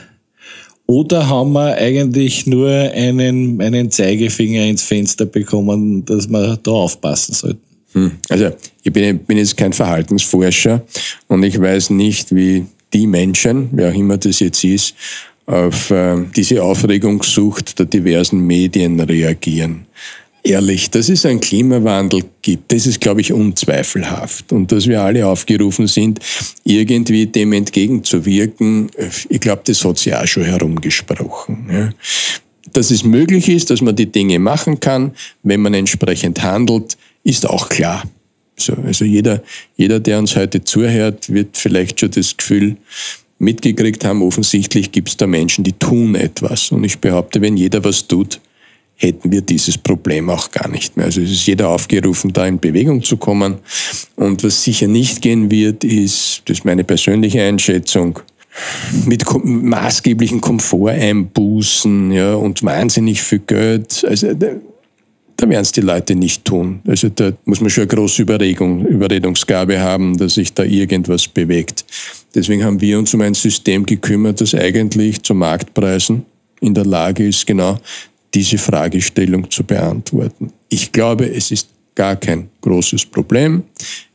Oder 0.85 1.29
haben 1.29 1.51
wir 1.51 1.75
eigentlich 1.75 2.47
nur 2.47 2.69
einen, 2.69 3.61
einen 3.61 3.91
Zeigefinger 3.91 4.65
ins 4.65 4.81
Fenster 4.81 5.25
bekommen, 5.25 6.03
dass 6.05 6.27
wir 6.27 6.57
da 6.57 6.71
aufpassen 6.71 7.35
sollten? 7.35 7.61
Hm. 7.93 8.11
Also 8.29 8.51
ich 8.83 8.91
bin, 8.91 9.19
bin 9.19 9.37
jetzt 9.37 9.55
kein 9.55 9.73
Verhaltensforscher 9.73 10.83
und 11.27 11.43
ich 11.43 11.59
weiß 11.59 11.91
nicht, 11.91 12.33
wie 12.33 12.65
die 12.93 13.05
Menschen, 13.05 13.69
wer 13.71 13.91
auch 13.91 13.95
immer 13.95 14.17
das 14.17 14.39
jetzt 14.39 14.63
ist, 14.63 14.95
auf 15.45 15.91
äh, 15.91 16.17
diese 16.35 16.63
Aufregungssucht 16.63 17.77
der 17.77 17.85
diversen 17.85 18.39
Medien 18.39 18.99
reagieren 18.99 19.85
ehrlich, 20.43 20.89
dass 20.89 21.09
es 21.09 21.25
einen 21.25 21.39
Klimawandel 21.39 22.23
gibt, 22.41 22.71
das 22.71 22.85
ist, 22.85 23.01
glaube 23.01 23.21
ich, 23.21 23.33
unzweifelhaft. 23.33 24.51
Und 24.51 24.71
dass 24.71 24.87
wir 24.87 25.01
alle 25.01 25.25
aufgerufen 25.27 25.87
sind, 25.87 26.19
irgendwie 26.63 27.25
dem 27.25 27.53
entgegenzuwirken, 27.53 28.89
ich 29.29 29.39
glaube, 29.39 29.61
das 29.65 29.83
hat 29.83 29.97
sich 29.97 30.13
auch 30.15 30.27
schon 30.27 30.43
herumgesprochen. 30.43 31.69
Ja. 31.71 31.89
Dass 32.73 32.91
es 32.91 33.03
möglich 33.03 33.49
ist, 33.49 33.69
dass 33.69 33.81
man 33.81 33.95
die 33.95 34.11
Dinge 34.11 34.39
machen 34.39 34.79
kann, 34.79 35.13
wenn 35.43 35.61
man 35.61 35.73
entsprechend 35.73 36.43
handelt, 36.43 36.97
ist 37.23 37.47
auch 37.47 37.69
klar. 37.69 38.03
So, 38.55 38.73
also 38.85 39.05
jeder, 39.05 39.41
jeder, 39.77 39.99
der 39.99 40.19
uns 40.19 40.35
heute 40.35 40.63
zuhört, 40.63 41.31
wird 41.31 41.57
vielleicht 41.57 41.99
schon 41.99 42.11
das 42.11 42.35
Gefühl 42.35 42.75
mitgekriegt 43.39 44.03
haben, 44.03 44.21
offensichtlich 44.21 44.91
gibt 44.91 45.09
es 45.09 45.17
da 45.17 45.25
Menschen, 45.25 45.63
die 45.63 45.71
tun 45.71 46.15
etwas. 46.15 46.71
Und 46.71 46.83
ich 46.83 46.99
behaupte, 46.99 47.41
wenn 47.41 47.55
jeder 47.57 47.83
was 47.83 48.05
tut, 48.07 48.39
hätten 48.99 49.31
wir 49.31 49.41
dieses 49.41 49.77
Problem 49.77 50.29
auch 50.29 50.51
gar 50.51 50.67
nicht 50.67 50.97
mehr. 50.97 51.05
Also 51.05 51.21
es 51.21 51.31
ist 51.31 51.47
jeder 51.47 51.69
aufgerufen, 51.69 52.33
da 52.33 52.45
in 52.45 52.59
Bewegung 52.59 53.01
zu 53.01 53.15
kommen. 53.17 53.55
Und 54.17 54.43
was 54.43 54.63
sicher 54.63 54.87
nicht 54.87 55.21
gehen 55.21 55.49
wird, 55.49 55.85
ist, 55.85 56.43
das 56.45 56.59
ist 56.59 56.65
meine 56.65 56.83
persönliche 56.83 57.41
Einschätzung, 57.41 58.19
mit 59.05 59.23
maßgeblichen 59.43 60.41
Komforteinbußen 60.41 62.11
ja, 62.11 62.33
und 62.33 62.61
wahnsinnig 62.61 63.21
viel 63.21 63.39
Geld. 63.39 64.03
Also 64.05 64.33
da, 64.33 64.47
da 65.37 65.47
werden 65.47 65.61
es 65.61 65.71
die 65.71 65.81
Leute 65.81 66.15
nicht 66.15 66.43
tun. 66.43 66.81
Also 66.85 67.07
da 67.07 67.31
muss 67.45 67.61
man 67.61 67.69
schon 67.69 67.83
eine 67.83 67.95
große 67.95 68.23
Überregung, 68.23 68.85
Überredungsgabe 68.85 69.79
haben, 69.79 70.17
dass 70.17 70.33
sich 70.33 70.53
da 70.53 70.63
irgendwas 70.63 71.25
bewegt. 71.25 71.85
Deswegen 72.35 72.65
haben 72.65 72.81
wir 72.81 72.99
uns 72.99 73.13
um 73.13 73.21
ein 73.21 73.33
System 73.33 73.85
gekümmert, 73.85 74.41
das 74.41 74.53
eigentlich 74.53 75.23
zu 75.23 75.33
Marktpreisen 75.33 76.25
in 76.59 76.73
der 76.73 76.85
Lage 76.85 77.25
ist, 77.25 77.47
genau 77.47 77.79
diese 78.33 78.57
Fragestellung 78.57 79.49
zu 79.49 79.63
beantworten. 79.63 80.53
Ich 80.69 80.91
glaube, 80.91 81.25
es 81.25 81.51
ist 81.51 81.69
gar 81.95 82.15
kein 82.15 82.49
großes 82.61 83.05
Problem, 83.05 83.63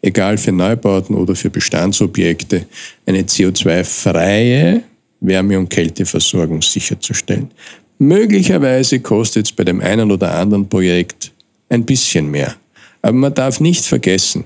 egal 0.01 0.39
für 0.39 0.53
Neubauten 0.53 1.15
oder 1.15 1.35
für 1.35 1.51
Bestandsobjekte, 1.51 2.67
eine 3.05 3.23
CO2-freie 3.23 4.83
Wärme- 5.21 5.59
und 5.59 5.69
Kälteversorgung 5.69 6.63
sicherzustellen. 6.63 7.51
Möglicherweise 7.99 9.01
kostet 9.01 9.47
es 9.47 9.53
bei 9.53 9.65
dem 9.65 9.81
einen 9.81 10.11
oder 10.11 10.35
anderen 10.35 10.69
Projekt 10.69 11.33
ein 11.69 11.85
bisschen 11.85 12.31
mehr. 12.31 12.55
Aber 13.03 13.13
man 13.13 13.35
darf 13.35 13.61
nicht 13.61 13.85
vergessen, 13.85 14.45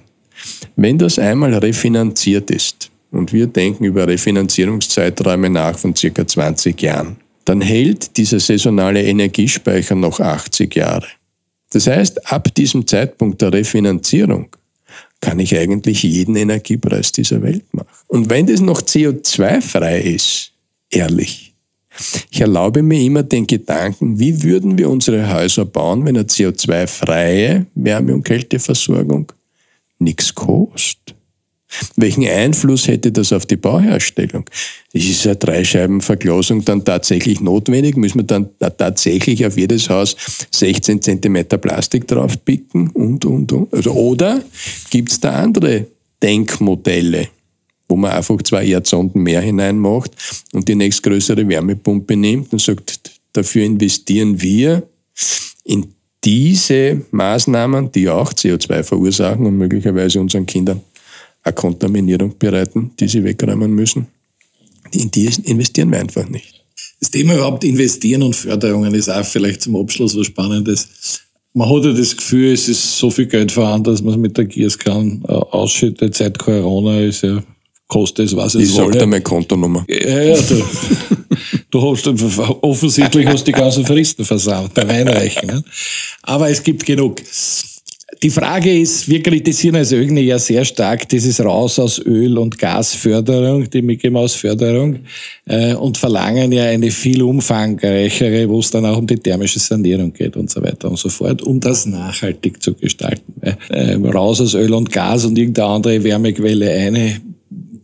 wenn 0.76 0.98
das 0.98 1.18
einmal 1.18 1.54
refinanziert 1.54 2.50
ist, 2.50 2.90
und 3.10 3.32
wir 3.32 3.46
denken 3.46 3.84
über 3.84 4.06
Refinanzierungszeiträume 4.06 5.48
nach 5.48 5.78
von 5.78 5.96
circa 5.96 6.26
20 6.26 6.80
Jahren, 6.82 7.16
dann 7.48 7.62
hält 7.62 8.18
dieser 8.18 8.40
saisonale 8.40 9.02
Energiespeicher 9.02 9.94
noch 9.94 10.20
80 10.20 10.74
Jahre. 10.74 11.06
Das 11.70 11.86
heißt, 11.86 12.30
ab 12.30 12.54
diesem 12.54 12.86
Zeitpunkt 12.86 13.40
der 13.40 13.52
Refinanzierung 13.52 14.48
kann 15.20 15.38
ich 15.38 15.56
eigentlich 15.56 16.02
jeden 16.02 16.36
Energiepreis 16.36 17.10
dieser 17.12 17.42
Welt 17.42 17.64
machen. 17.72 17.88
Und 18.06 18.28
wenn 18.28 18.46
das 18.46 18.60
noch 18.60 18.82
CO2-frei 18.82 20.00
ist, 20.00 20.52
ehrlich, 20.90 21.54
ich 22.30 22.40
erlaube 22.40 22.82
mir 22.82 23.00
immer 23.00 23.22
den 23.22 23.46
Gedanken, 23.46 24.20
wie 24.20 24.42
würden 24.42 24.76
wir 24.76 24.90
unsere 24.90 25.32
Häuser 25.32 25.64
bauen, 25.64 26.04
wenn 26.04 26.16
eine 26.16 26.26
CO2-freie 26.26 27.66
Wärme- 27.74 28.14
und 28.14 28.24
Kälteversorgung 28.24 29.32
nichts 29.98 30.34
kostet? 30.34 31.17
Welchen 31.96 32.26
Einfluss 32.26 32.88
hätte 32.88 33.12
das 33.12 33.32
auf 33.32 33.46
die 33.46 33.56
Bauherstellung? 33.56 34.44
Ist 34.92 35.26
eine 35.26 35.36
Dreischeibenverglasung 35.36 36.64
dann 36.64 36.84
tatsächlich 36.84 37.40
notwendig? 37.40 37.96
Müssen 37.96 38.18
wir 38.18 38.24
dann 38.24 38.48
tatsächlich 38.58 39.44
auf 39.44 39.56
jedes 39.56 39.90
Haus 39.90 40.16
16 40.50 41.02
Zentimeter 41.02 41.58
Plastik 41.58 42.06
draufpicken 42.06 42.88
und, 42.90 43.24
und, 43.24 43.52
und? 43.52 43.72
Also, 43.72 43.92
oder 43.92 44.42
gibt 44.90 45.10
es 45.10 45.20
da 45.20 45.32
andere 45.32 45.86
Denkmodelle? 46.22 47.28
wo 47.88 47.96
man 47.96 48.12
einfach 48.12 48.40
zwei 48.42 48.66
Erdsonden 48.66 49.22
mehr 49.22 49.40
hineinmacht 49.40 50.10
und 50.52 50.68
die 50.68 50.74
nächstgrößere 50.74 51.48
Wärmepumpe 51.48 52.16
nimmt 52.16 52.52
und 52.52 52.60
sagt, 52.60 53.12
dafür 53.32 53.64
investieren 53.64 54.40
wir 54.40 54.82
in 55.64 55.94
diese 56.24 57.02
Maßnahmen, 57.10 57.92
die 57.92 58.08
auch 58.08 58.32
CO2 58.32 58.82
verursachen 58.82 59.46
und 59.46 59.56
möglicherweise 59.56 60.20
unseren 60.20 60.46
Kindern 60.46 60.82
eine 61.42 61.54
Kontaminierung 61.54 62.36
bereiten, 62.38 62.92
die 62.98 63.08
sie 63.08 63.24
wegräumen 63.24 63.72
müssen. 63.72 64.06
In 64.92 65.10
die 65.10 65.30
investieren 65.44 65.90
wir 65.90 66.00
einfach 66.00 66.28
nicht. 66.28 66.64
Das 67.00 67.10
Thema 67.10 67.34
überhaupt 67.34 67.64
investieren 67.64 68.22
und 68.22 68.34
Förderungen 68.34 68.94
ist 68.94 69.08
auch 69.08 69.24
vielleicht 69.24 69.62
zum 69.62 69.76
Abschluss 69.76 70.16
was 70.16 70.26
Spannendes. 70.26 71.20
Man 71.54 71.68
hat 71.68 71.84
ja 71.84 71.92
das 71.92 72.16
Gefühl, 72.16 72.52
es 72.52 72.68
ist 72.68 72.98
so 72.98 73.10
viel 73.10 73.26
Geld 73.26 73.52
vorhanden, 73.52 73.84
dass 73.84 74.02
man 74.02 74.14
es 74.14 74.18
mit 74.18 74.36
der 74.36 74.44
Gießkanne 74.44 75.20
äh, 75.26 75.32
ausschüttet. 75.32 76.14
Seit 76.14 76.38
Corona 76.38 77.00
ist 77.00 77.22
ja 77.22 77.42
kostet 77.88 78.26
es, 78.26 78.36
was 78.36 78.54
es 78.54 78.64
Ich 78.64 78.74
sag 78.74 78.92
dir 78.92 79.06
meine 79.06 79.22
Kontonummer. 79.22 79.84
Ja, 79.88 80.22
ja, 80.22 80.36
du, 80.40 80.62
du 81.70 81.90
hast 81.90 82.06
offensichtlich 82.62 83.26
hast 83.26 83.44
die 83.44 83.52
ganzen 83.52 83.84
Fristen 83.84 84.24
versaut, 84.24 84.76
der 84.76 84.86
Weinreichen. 84.88 85.48
Ne? 85.48 85.64
Aber 86.22 86.50
es 86.50 86.62
gibt 86.62 86.84
genug. 86.84 87.20
Die 88.20 88.30
Frage 88.30 88.76
ist, 88.76 89.08
wir 89.08 89.22
kritisieren 89.22 89.76
als 89.76 89.92
Ögni 89.92 90.22
ja 90.22 90.40
sehr 90.40 90.64
stark 90.64 91.08
dieses 91.08 91.40
Raus 91.40 91.78
aus 91.78 92.00
Öl- 92.04 92.36
und 92.36 92.58
Gasförderung, 92.58 93.70
die 93.70 93.80
Mickey 93.80 94.10
Maus 94.10 94.34
Förderung, 94.34 95.00
äh, 95.46 95.74
und 95.74 95.96
verlangen 95.96 96.50
ja 96.50 96.64
eine 96.64 96.90
viel 96.90 97.22
umfangreichere, 97.22 98.48
wo 98.48 98.58
es 98.58 98.72
dann 98.72 98.86
auch 98.86 98.98
um 98.98 99.06
die 99.06 99.16
thermische 99.16 99.60
Sanierung 99.60 100.12
geht 100.12 100.36
und 100.36 100.50
so 100.50 100.60
weiter 100.60 100.90
und 100.90 100.98
so 100.98 101.08
fort, 101.08 101.42
um 101.42 101.60
das 101.60 101.86
nachhaltig 101.86 102.60
zu 102.60 102.74
gestalten. 102.74 103.34
Äh, 103.68 103.94
raus 103.94 104.40
aus 104.40 104.54
Öl 104.54 104.74
und 104.74 104.90
Gas 104.90 105.24
und 105.24 105.38
irgendeine 105.38 105.68
andere 105.68 106.02
Wärmequelle 106.02 106.72
eine 106.72 107.20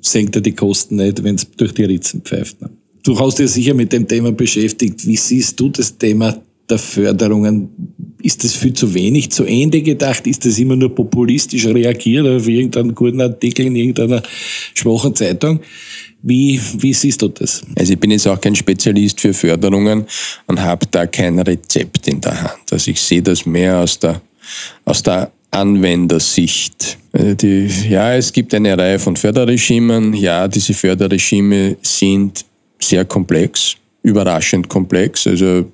senkt 0.01 0.35
er 0.35 0.42
die 0.42 0.53
Kosten 0.53 0.97
nicht, 0.97 1.23
wenn 1.23 1.37
es 1.37 1.47
durch 1.57 1.75
die 1.75 1.85
Ritzen 1.85 2.23
pfeift. 2.23 2.61
Ne? 2.61 2.70
Du 3.05 3.18
hast 3.20 3.38
dich 3.38 3.51
sicher 3.51 3.75
mit 3.75 3.92
dem 3.92 4.09
Thema 4.09 4.33
beschäftigt. 4.33 5.07
Wie 5.07 5.16
siehst 5.16 5.61
du 5.61 5.68
das 5.68 5.97
Thema 5.97 6.37
der 6.68 6.79
Förderungen? 6.79 7.68
Ist 8.22 8.42
das 8.42 8.55
viel 8.55 8.72
zu 8.72 8.94
wenig, 8.94 9.31
zu 9.31 9.44
Ende 9.44 9.83
gedacht? 9.83 10.27
Ist 10.27 10.46
das 10.46 10.59
immer 10.59 10.77
nur 10.77 10.94
populistisch 10.94 11.66
reagiert 11.66 12.27
auf 12.27 12.48
irgendeinen 12.48 12.94
guten 12.94 13.20
Artikel 13.20 13.66
in 13.66 13.77
irgendeiner 13.77 14.22
schwachen 14.74 15.14
Zeitung? 15.14 15.61
Wie, 16.22 16.59
wie 16.79 16.94
siehst 16.94 17.20
du 17.20 17.29
das? 17.29 17.62
Also 17.77 17.92
ich 17.92 18.00
bin 18.00 18.11
jetzt 18.11 18.27
auch 18.27 18.40
kein 18.40 18.55
Spezialist 18.55 19.20
für 19.20 19.35
Förderungen 19.35 20.07
und 20.46 20.61
habe 20.61 20.87
da 20.90 21.07
kein 21.07 21.38
Rezept 21.38 22.09
in 22.09 22.20
der 22.22 22.40
Hand. 22.40 22.72
Also 22.72 22.90
ich 22.90 23.00
sehe 23.00 23.20
das 23.20 23.44
mehr 23.44 23.81
aus 23.81 23.98
der, 23.98 24.22
aus 24.87 25.03
der 25.03 25.31
Anwendersicht. 25.50 26.96
Äh, 27.12 27.35
die, 27.35 27.68
ja, 27.90 28.14
es 28.14 28.33
gibt 28.33 28.55
eine 28.55 28.77
Reihe 28.77 28.98
von 28.98 29.16
Förderregimen. 29.16 30.14
Ja, 30.14 30.48
diese 30.48 30.72
Förderregime 30.72 31.77
sind 31.83 32.44
sehr 32.81 33.05
komplex, 33.05 33.77
überraschend 34.05 34.69
komplex. 34.69 35.27
Also 35.27 35.64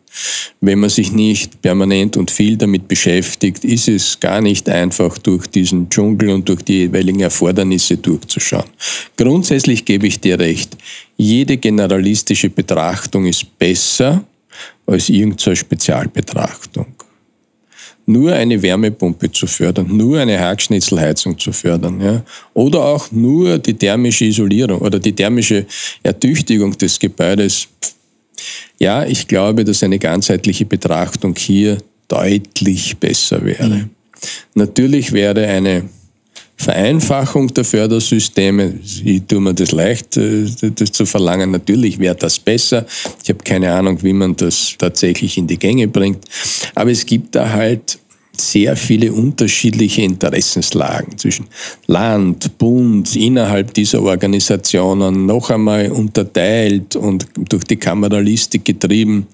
wenn 0.60 0.78
man 0.78 0.88
sich 0.88 1.12
nicht 1.12 1.60
permanent 1.60 2.16
und 2.16 2.30
viel 2.30 2.56
damit 2.56 2.88
beschäftigt, 2.88 3.64
ist 3.64 3.88
es 3.88 4.18
gar 4.18 4.40
nicht 4.40 4.68
einfach, 4.68 5.18
durch 5.18 5.46
diesen 5.48 5.90
Dschungel 5.90 6.30
und 6.30 6.48
durch 6.48 6.62
die 6.62 6.84
jeweiligen 6.84 7.20
Erfordernisse 7.20 7.98
durchzuschauen. 7.98 8.70
Grundsätzlich 9.16 9.84
gebe 9.84 10.06
ich 10.06 10.20
dir 10.20 10.38
recht. 10.38 10.76
Jede 11.16 11.56
generalistische 11.56 12.48
Betrachtung 12.48 13.26
ist 13.26 13.58
besser 13.58 14.24
als 14.86 15.08
irgendeine 15.08 15.56
Spezialbetrachtung 15.56 16.86
nur 18.06 18.32
eine 18.32 18.60
Wärmepumpe 18.60 19.30
zu 19.30 19.46
fördern, 19.46 19.86
nur 19.96 20.18
eine 20.18 20.38
Hackschnitzelheizung 20.38 21.38
zu 21.38 21.52
fördern, 21.52 22.00
ja, 22.00 22.22
oder 22.54 22.84
auch 22.84 23.12
nur 23.12 23.58
die 23.58 23.74
thermische 23.74 24.24
Isolierung 24.24 24.80
oder 24.80 24.98
die 24.98 25.14
thermische 25.14 25.66
Ertüchtigung 26.02 26.76
des 26.76 26.98
Gebäudes. 26.98 27.68
Ja, 28.80 29.04
ich 29.04 29.28
glaube, 29.28 29.64
dass 29.64 29.82
eine 29.82 29.98
ganzheitliche 29.98 30.64
Betrachtung 30.64 31.34
hier 31.36 31.78
deutlich 32.08 32.96
besser 32.96 33.44
wäre. 33.44 33.68
Mhm. 33.68 33.90
Natürlich 34.54 35.12
wäre 35.12 35.46
eine 35.46 35.88
Vereinfachung 36.56 37.48
der 37.54 37.64
Fördersysteme, 37.64 38.74
ich 38.82 39.22
tue 39.26 39.40
mir 39.40 39.54
das 39.54 39.72
leicht, 39.72 40.18
äh, 40.18 40.44
das 40.74 40.92
zu 40.92 41.06
verlangen. 41.06 41.50
Natürlich 41.50 41.98
wäre 41.98 42.14
das 42.14 42.38
besser. 42.38 42.84
Ich 43.22 43.30
habe 43.30 43.42
keine 43.42 43.72
Ahnung, 43.72 44.02
wie 44.02 44.12
man 44.12 44.36
das 44.36 44.74
tatsächlich 44.76 45.38
in 45.38 45.46
die 45.46 45.58
Gänge 45.58 45.88
bringt. 45.88 46.24
Aber 46.74 46.90
es 46.90 47.06
gibt 47.06 47.34
da 47.34 47.48
halt 47.48 47.98
sehr 48.40 48.76
viele 48.76 49.12
unterschiedliche 49.12 50.02
Interessenslagen 50.02 51.18
zwischen 51.18 51.46
Land, 51.86 52.58
Bund, 52.58 53.14
innerhalb 53.16 53.74
dieser 53.74 54.02
Organisationen 54.02 55.26
noch 55.26 55.50
einmal 55.50 55.90
unterteilt 55.90 56.96
und 56.96 57.26
durch 57.48 57.64
die 57.64 57.76
Kameralistik 57.76 58.64
getrieben 58.64 59.26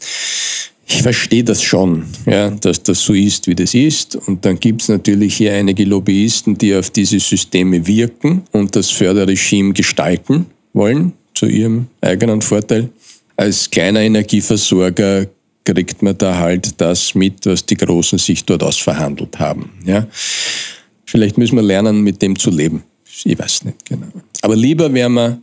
ich 0.88 1.03
verstehe 1.03 1.42
das 1.42 1.62
schon, 1.62 2.05
ja, 2.27 2.51
dass 2.51 2.83
das 2.83 3.01
so 3.01 3.12
ist, 3.12 3.49
wie 3.49 3.57
das 3.57 3.75
ist. 3.75 4.14
Und 4.14 4.45
dann 4.45 4.61
gibt 4.61 4.83
es 4.83 4.88
natürlich 4.88 5.37
hier 5.37 5.53
einige 5.53 5.85
Lobbyisten, 5.85 6.57
die 6.57 6.75
auf 6.77 6.90
diese 6.90 7.19
Systeme 7.19 7.87
wirken 7.87 8.42
und 8.53 8.77
das 8.77 8.90
Förderregime 8.90 9.73
gestalten 9.73 10.47
wollen, 10.73 11.12
zu 11.35 11.47
ihrem 11.47 11.87
eigenen 12.01 12.40
Vorteil. 12.40 12.88
Als 13.37 13.69
kleiner 13.69 14.01
Energieversorger 14.01 15.27
kriegt 15.75 16.03
man 16.03 16.17
da 16.17 16.37
halt 16.37 16.81
das 16.81 17.15
mit, 17.15 17.47
was 17.47 17.67
die 17.67 17.77
Großen 17.77 18.19
sich 18.19 18.45
dort 18.45 18.63
ausverhandelt 18.63 19.39
haben. 19.39 19.71
Ja. 19.85 20.07
Vielleicht 21.05 21.39
müssen 21.39 21.57
wir 21.57 21.63
lernen, 21.63 22.03
mit 22.03 22.21
dem 22.23 22.39
zu 22.39 22.51
leben. 22.51 22.83
Ich 23.25 23.39
weiß 23.39 23.65
nicht 23.65 23.85
genau. 23.85 24.09
Aber 24.43 24.57
lieber 24.57 24.93
wäre 24.93 25.09
man, 25.09 25.43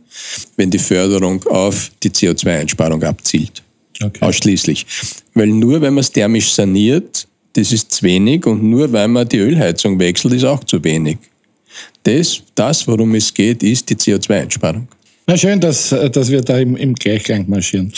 wenn 0.56 0.70
die 0.70 0.78
Förderung 0.78 1.42
auf 1.46 1.90
die 2.02 2.10
CO2-Einsparung 2.10 3.02
abzielt. 3.02 3.62
Okay. 4.02 4.20
Ausschließlich. 4.20 4.86
Weil 5.34 5.48
nur 5.48 5.80
wenn 5.80 5.94
man 5.94 6.00
es 6.00 6.10
thermisch 6.10 6.52
saniert, 6.52 7.26
das 7.54 7.72
ist 7.72 7.92
zu 7.92 8.02
wenig 8.02 8.46
und 8.46 8.62
nur 8.62 8.92
weil 8.92 9.08
man 9.08 9.28
die 9.28 9.38
Ölheizung 9.38 9.98
wechselt, 9.98 10.34
ist 10.34 10.44
auch 10.44 10.62
zu 10.64 10.82
wenig. 10.82 11.18
Das, 12.02 12.42
das 12.54 12.86
worum 12.86 13.14
es 13.14 13.32
geht, 13.32 13.62
ist 13.62 13.88
die 13.88 13.96
CO2-Einsparung. 13.96 14.86
Na 15.26 15.38
schön, 15.38 15.58
dass, 15.60 15.88
dass 15.88 16.30
wir 16.30 16.42
da 16.42 16.58
im, 16.58 16.76
im 16.76 16.94
Gleichklang 16.94 17.48
marschieren. 17.48 17.92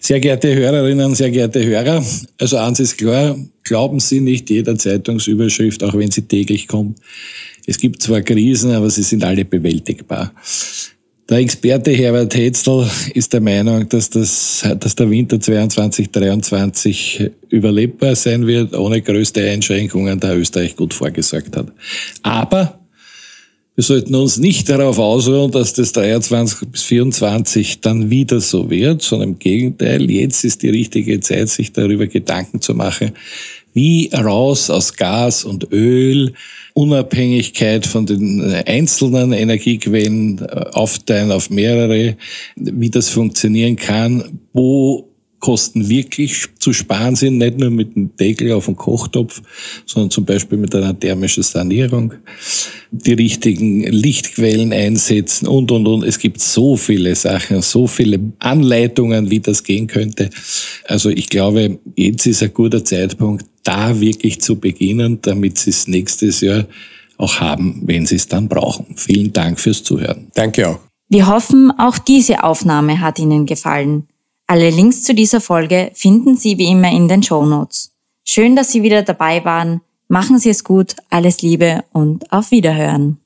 Sehr 0.00 0.18
geehrte 0.18 0.54
Hörerinnen, 0.54 1.14
sehr 1.14 1.30
geehrte 1.30 1.64
Hörer, 1.64 2.04
also 2.38 2.56
eins 2.56 2.80
ist 2.80 2.98
klar, 2.98 3.38
glauben 3.62 4.00
Sie 4.00 4.20
nicht 4.20 4.50
jeder 4.50 4.76
Zeitungsüberschrift, 4.76 5.84
auch 5.84 5.94
wenn 5.94 6.10
sie 6.10 6.22
täglich 6.22 6.66
kommt. 6.66 6.98
Es 7.66 7.78
gibt 7.78 8.02
zwar 8.02 8.22
Krisen, 8.22 8.72
aber 8.72 8.90
sie 8.90 9.02
sind 9.02 9.24
alle 9.24 9.44
bewältigbar. 9.44 10.32
Der 11.30 11.38
Experte 11.38 11.90
Herbert 11.92 12.34
Hetzel 12.34 12.86
ist 13.14 13.32
der 13.32 13.40
Meinung, 13.40 13.88
dass, 13.88 14.10
das, 14.10 14.62
dass 14.78 14.94
der 14.94 15.08
Winter 15.08 15.40
22, 15.40 16.10
23 16.10 17.30
überlebbar 17.48 18.14
sein 18.14 18.46
wird, 18.46 18.74
ohne 18.74 19.00
größte 19.00 19.42
Einschränkungen, 19.42 20.20
da 20.20 20.34
Österreich 20.34 20.76
gut 20.76 20.92
vorgesorgt 20.92 21.56
hat. 21.56 21.68
Aber 22.22 22.83
wir 23.76 23.82
sollten 23.82 24.14
uns 24.14 24.36
nicht 24.36 24.68
darauf 24.68 24.98
ausruhen, 24.98 25.50
dass 25.50 25.72
das 25.72 25.92
23 25.92 26.68
bis 26.68 26.82
24 26.82 27.80
dann 27.80 28.08
wieder 28.08 28.40
so 28.40 28.70
wird, 28.70 29.02
sondern 29.02 29.30
im 29.30 29.38
Gegenteil, 29.38 30.08
jetzt 30.10 30.44
ist 30.44 30.62
die 30.62 30.68
richtige 30.70 31.18
Zeit, 31.20 31.48
sich 31.48 31.72
darüber 31.72 32.06
Gedanken 32.06 32.60
zu 32.60 32.74
machen, 32.74 33.12
wie 33.72 34.10
raus 34.14 34.70
aus 34.70 34.94
Gas 34.94 35.44
und 35.44 35.72
Öl, 35.72 36.34
Unabhängigkeit 36.74 37.86
von 37.86 38.06
den 38.06 38.40
einzelnen 38.66 39.32
Energiequellen 39.32 40.38
äh, 40.38 40.66
aufteilen 40.72 41.32
auf 41.32 41.50
mehrere, 41.50 42.16
wie 42.56 42.90
das 42.90 43.08
funktionieren 43.08 43.76
kann, 43.76 44.40
wo 44.52 45.08
Kosten 45.44 45.90
wirklich 45.90 46.46
zu 46.58 46.72
sparen 46.72 47.16
sind, 47.16 47.36
nicht 47.36 47.60
nur 47.60 47.68
mit 47.68 47.94
dem 47.94 48.16
Deckel 48.16 48.52
auf 48.52 48.64
dem 48.64 48.76
Kochtopf, 48.76 49.42
sondern 49.84 50.10
zum 50.10 50.24
Beispiel 50.24 50.56
mit 50.56 50.74
einer 50.74 50.98
thermischen 50.98 51.42
Sanierung, 51.42 52.14
die 52.90 53.12
richtigen 53.12 53.82
Lichtquellen 53.82 54.72
einsetzen 54.72 55.46
und, 55.46 55.70
und, 55.70 55.86
und. 55.86 56.02
Es 56.02 56.18
gibt 56.18 56.40
so 56.40 56.78
viele 56.78 57.14
Sachen, 57.14 57.60
so 57.60 57.86
viele 57.86 58.20
Anleitungen, 58.38 59.28
wie 59.28 59.40
das 59.40 59.62
gehen 59.64 59.86
könnte. 59.86 60.30
Also 60.86 61.10
ich 61.10 61.28
glaube, 61.28 61.78
jetzt 61.94 62.24
ist 62.24 62.42
ein 62.42 62.54
guter 62.54 62.82
Zeitpunkt, 62.82 63.44
da 63.64 64.00
wirklich 64.00 64.40
zu 64.40 64.58
beginnen, 64.58 65.18
damit 65.20 65.58
Sie 65.58 65.68
es 65.68 65.86
nächstes 65.86 66.40
Jahr 66.40 66.64
auch 67.18 67.38
haben, 67.38 67.82
wenn 67.84 68.06
Sie 68.06 68.16
es 68.16 68.28
dann 68.28 68.48
brauchen. 68.48 68.96
Vielen 68.96 69.30
Dank 69.34 69.60
fürs 69.60 69.82
Zuhören. 69.82 70.28
Danke 70.32 70.70
auch. 70.70 70.80
Wir 71.10 71.26
hoffen, 71.26 71.70
auch 71.78 71.98
diese 71.98 72.44
Aufnahme 72.44 73.02
hat 73.02 73.18
Ihnen 73.18 73.44
gefallen. 73.44 74.08
Alle 74.54 74.70
Links 74.70 75.02
zu 75.02 75.16
dieser 75.16 75.40
Folge 75.40 75.90
finden 75.94 76.36
Sie 76.36 76.58
wie 76.58 76.70
immer 76.70 76.92
in 76.92 77.08
den 77.08 77.24
Show 77.24 77.44
Notes. 77.44 77.90
Schön, 78.24 78.54
dass 78.54 78.70
Sie 78.70 78.84
wieder 78.84 79.02
dabei 79.02 79.44
waren. 79.44 79.80
Machen 80.06 80.38
Sie 80.38 80.48
es 80.48 80.62
gut, 80.62 80.94
alles 81.10 81.42
Liebe 81.42 81.82
und 81.92 82.30
auf 82.30 82.52
Wiederhören. 82.52 83.18